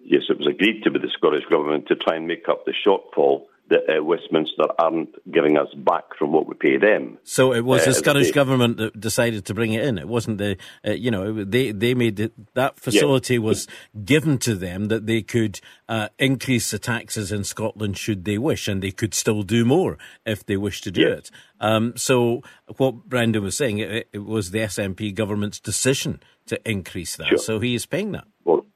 [0.00, 2.72] Yes, it was agreed to by the Scottish Government to try and make up the
[2.72, 7.18] shortfall that uh, Westminster aren't giving us back from what we pay them.
[7.24, 9.98] So it was the uh, Scottish they, government that decided to bring it in.
[9.98, 10.56] It wasn't the,
[10.86, 13.40] uh, you know, they they made it, that facility yeah.
[13.40, 13.66] was
[14.04, 18.68] given to them that they could uh, increase the taxes in Scotland should they wish,
[18.68, 21.08] and they could still do more if they wish to do yeah.
[21.08, 21.30] it.
[21.60, 22.42] Um, so
[22.76, 27.28] what Brandon was saying, it, it, was the SNP government's decision to increase that.
[27.28, 27.38] Sure.
[27.38, 28.26] So he is paying that.
[28.44, 28.66] Well,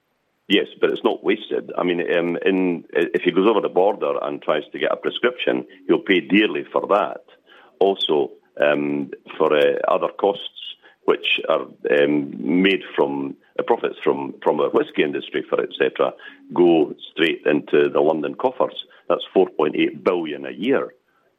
[0.48, 1.72] Yes, but it's not wasted.
[1.78, 4.96] I mean, um, in, if he goes over the border and tries to get a
[4.96, 7.24] prescription, he'll pay dearly for that.
[7.78, 8.30] Also,
[8.60, 10.48] um, for uh, other costs
[11.04, 16.12] which are um, made from uh, profits from, from our whisky industry, for etc.,
[16.54, 18.84] go straight into the London coffers.
[19.08, 20.94] That's 4.8 billion a year.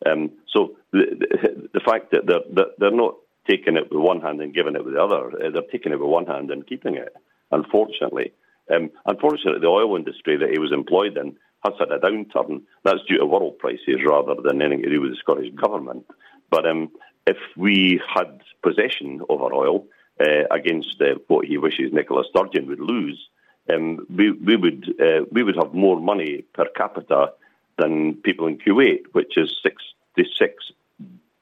[0.06, 3.16] Um, so the, the, fact that they're, they're not
[3.49, 5.99] taking it with one hand and giving it with the other, uh, they're taking it
[5.99, 7.16] with one hand and keeping it.
[7.51, 8.34] Unfortunately,
[8.72, 11.36] um, unfortunately, the oil industry that he was employed in
[11.66, 12.61] has had a downturn.
[12.84, 16.05] That's due to world prices rather than anything to do with the Scottish government.
[16.49, 16.91] But um,
[17.26, 19.86] if we had possession of our oil
[20.20, 23.30] uh, against uh, what he wishes Nicola Sturgeon would lose,
[23.74, 27.34] um, we, we, would uh, we would have more money per capita
[27.78, 30.53] than people in Kuwait, which is 66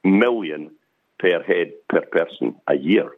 [0.03, 0.71] million
[1.19, 3.11] per head per person a year.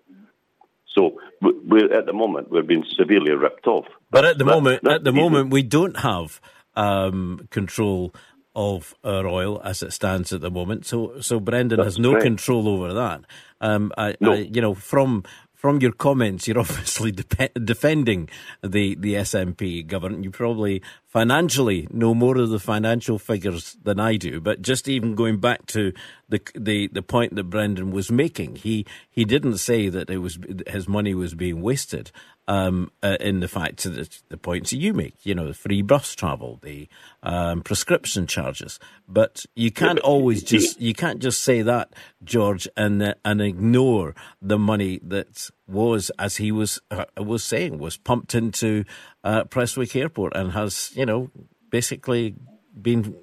[0.96, 3.86] So we're, at the moment we're being severely ripped off.
[4.12, 6.40] But at the that, moment, at the moment, we don't have
[6.76, 8.14] um, control
[8.56, 10.86] of our oil as it stands at the moment.
[10.86, 12.24] So, so Brendan That's has no correct.
[12.26, 13.22] control over that.
[13.60, 14.34] Um, I, no.
[14.34, 15.24] I, you know, from
[15.64, 18.30] from your comments, you're obviously de- defending
[18.62, 20.26] the, the SNP government.
[20.26, 24.42] You probably financially know more of the financial figures than I do.
[24.42, 25.94] But just even going back to
[26.28, 30.38] the the, the point that Brendan was making, he he didn't say that it was
[30.68, 32.12] his money was being wasted
[32.48, 35.82] um, uh, in the fact that the points that you make, you know, the free
[35.82, 36.88] bus travel, the
[37.22, 38.80] um, prescription charges.
[39.08, 44.14] But you can't always just you can't just say that, George, and uh, and ignore
[44.42, 48.84] the money that was, as he was uh, was saying, was pumped into
[49.24, 51.32] uh, Prestwick Airport and has, you know,
[51.70, 52.36] basically
[52.80, 53.16] been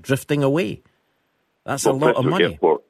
[0.00, 0.82] drifting away.
[1.64, 2.44] That's well, a lot Prestwick of money.
[2.44, 2.82] Airport.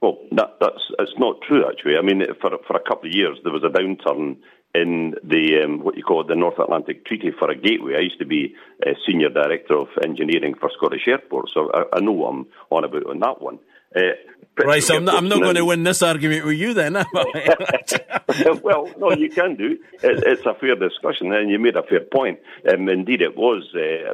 [0.00, 1.96] Well, that, that's it's not true actually.
[1.96, 4.36] I mean, for for a couple of years there was a downturn
[4.74, 7.94] in the um, what you call the North Atlantic Treaty for a gateway.
[7.96, 8.54] I used to be
[8.84, 12.84] a senior director of engineering for Scottish Airports, so I, I know what I'm on
[12.84, 13.58] about on that one.
[13.96, 14.00] Uh,
[14.64, 16.92] right, so I'm not, I'm not going to win this argument with you then,
[18.62, 19.78] well, no, you can do.
[20.02, 22.38] It, it's a fair discussion, and you made a fair point.
[22.70, 24.12] Um, indeed, it was uh,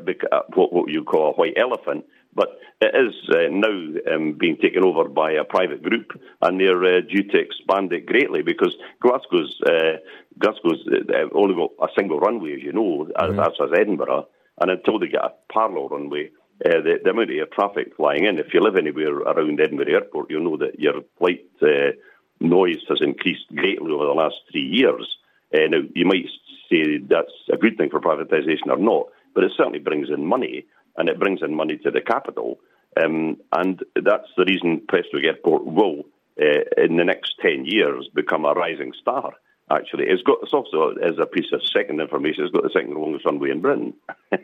[0.55, 4.85] what, what you call a white elephant, but it is uh, now um, being taken
[4.85, 9.61] over by a private group, and they're uh, due to expand it greatly because Glasgow's
[9.67, 9.99] uh,
[10.39, 13.41] Glasgow's uh, only got a single runway, as you know, mm-hmm.
[13.41, 14.29] as, as Edinburgh,
[14.61, 16.31] and until they get a parallel runway,
[16.65, 18.39] uh, the, the, amount of air traffic flying in.
[18.39, 21.93] If you live anywhere around Edinburgh Airport, you'll know that your flight uh,
[22.41, 25.17] noise has increased greatly over the last three years.
[25.53, 26.27] Uh, now, you might
[26.71, 30.65] say that's a good thing for privatisation or not, but it certainly brings in money,
[30.97, 32.59] and it brings in money to the capital.
[33.03, 36.05] Um, and that's the reason Prestwick Airport will,
[36.41, 39.35] uh, in the next 10 years, become a rising star
[39.71, 40.05] actually.
[40.05, 42.45] It's got it's also as a piece of second information.
[42.45, 43.95] It's got the second longest runway in Britain.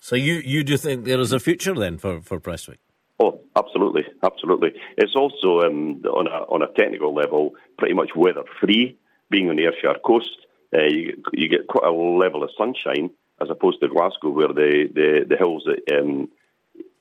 [0.00, 2.78] So you, you do think there is a future then for, for Prestwick?
[3.20, 4.70] Oh, absolutely, absolutely.
[4.96, 8.96] It's also um, on a on a technical level pretty much weather free.
[9.30, 10.30] Being on the Ayrshire coast,
[10.72, 13.10] uh, you, you get quite a level of sunshine
[13.40, 16.28] as opposed to Glasgow, where the the, the hills at um,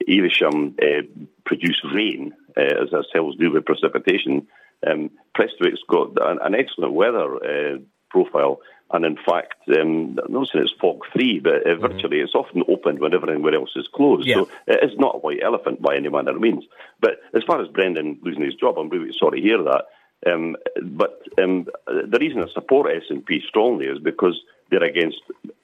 [0.07, 1.01] Evesham uh,
[1.45, 4.47] produce rain, uh, as, as hills do with precipitation.
[4.85, 7.77] Um, Prestwick's got an, an excellent weather uh,
[8.09, 8.59] profile.
[8.89, 11.87] And in fact, um, not saying it's fog free, but uh, mm-hmm.
[11.87, 14.25] virtually it's often opened when everywhere else is closed.
[14.25, 14.35] Yeah.
[14.35, 16.63] So it is not a white elephant by any manner of means.
[17.01, 19.85] But as far as Brendan losing his job, I'm really sorry to hear that.
[20.25, 25.21] Um, but um, the reason I support SNP strongly is because they're against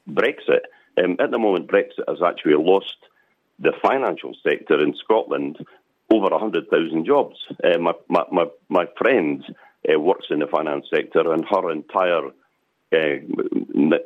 [0.09, 0.61] Brexit.
[0.97, 2.97] Um, at the moment, Brexit has actually lost
[3.59, 5.65] the financial sector in Scotland
[6.11, 7.37] over 100,000 jobs.
[7.63, 9.43] Uh, my, my, my, friend
[9.89, 12.29] uh, works in the finance sector, and her entire
[12.93, 13.17] uh,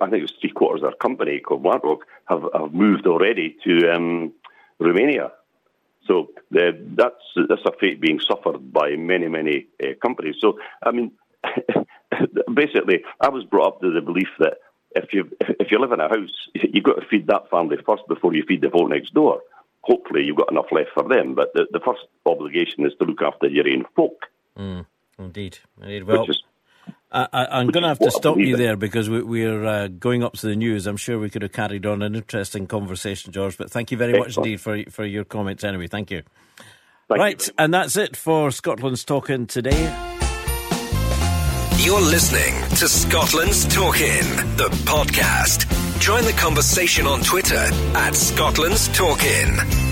[0.01, 3.93] I think it's three quarters of their company called BlackRock have, have moved already to
[3.93, 4.33] um,
[4.79, 5.33] Romania.
[6.07, 7.15] So uh, that's
[7.49, 10.35] that's a fate being suffered by many many uh, companies.
[10.39, 11.11] So I mean,
[12.53, 14.59] basically, I was brought up to the belief that
[14.95, 18.03] if you if you live in a house, you've got to feed that family first
[18.07, 19.41] before you feed the folk next door.
[19.81, 23.21] Hopefully, you've got enough left for them, but the, the first obligation is to look
[23.21, 24.25] after your own folk.
[24.57, 24.85] Mm,
[25.17, 26.03] indeed, indeed.
[26.03, 26.43] Well, is,
[27.11, 30.33] I, am going to have to stop you there because we, are uh, going up
[30.33, 30.87] to the news.
[30.87, 33.57] I'm sure we could have carried on an interesting conversation, George.
[33.57, 34.27] But thank you very Excellent.
[34.27, 35.63] much indeed for for your comments.
[35.63, 36.23] Anyway, thank you.
[37.07, 37.53] Thank right, you.
[37.57, 40.16] and that's it for Scotland's Talking today.
[41.87, 44.25] You're listening to Scotland's Talking,
[44.57, 45.71] the podcast.
[46.01, 47.55] Join the conversation on Twitter
[47.95, 49.86] at Scotland's Talking.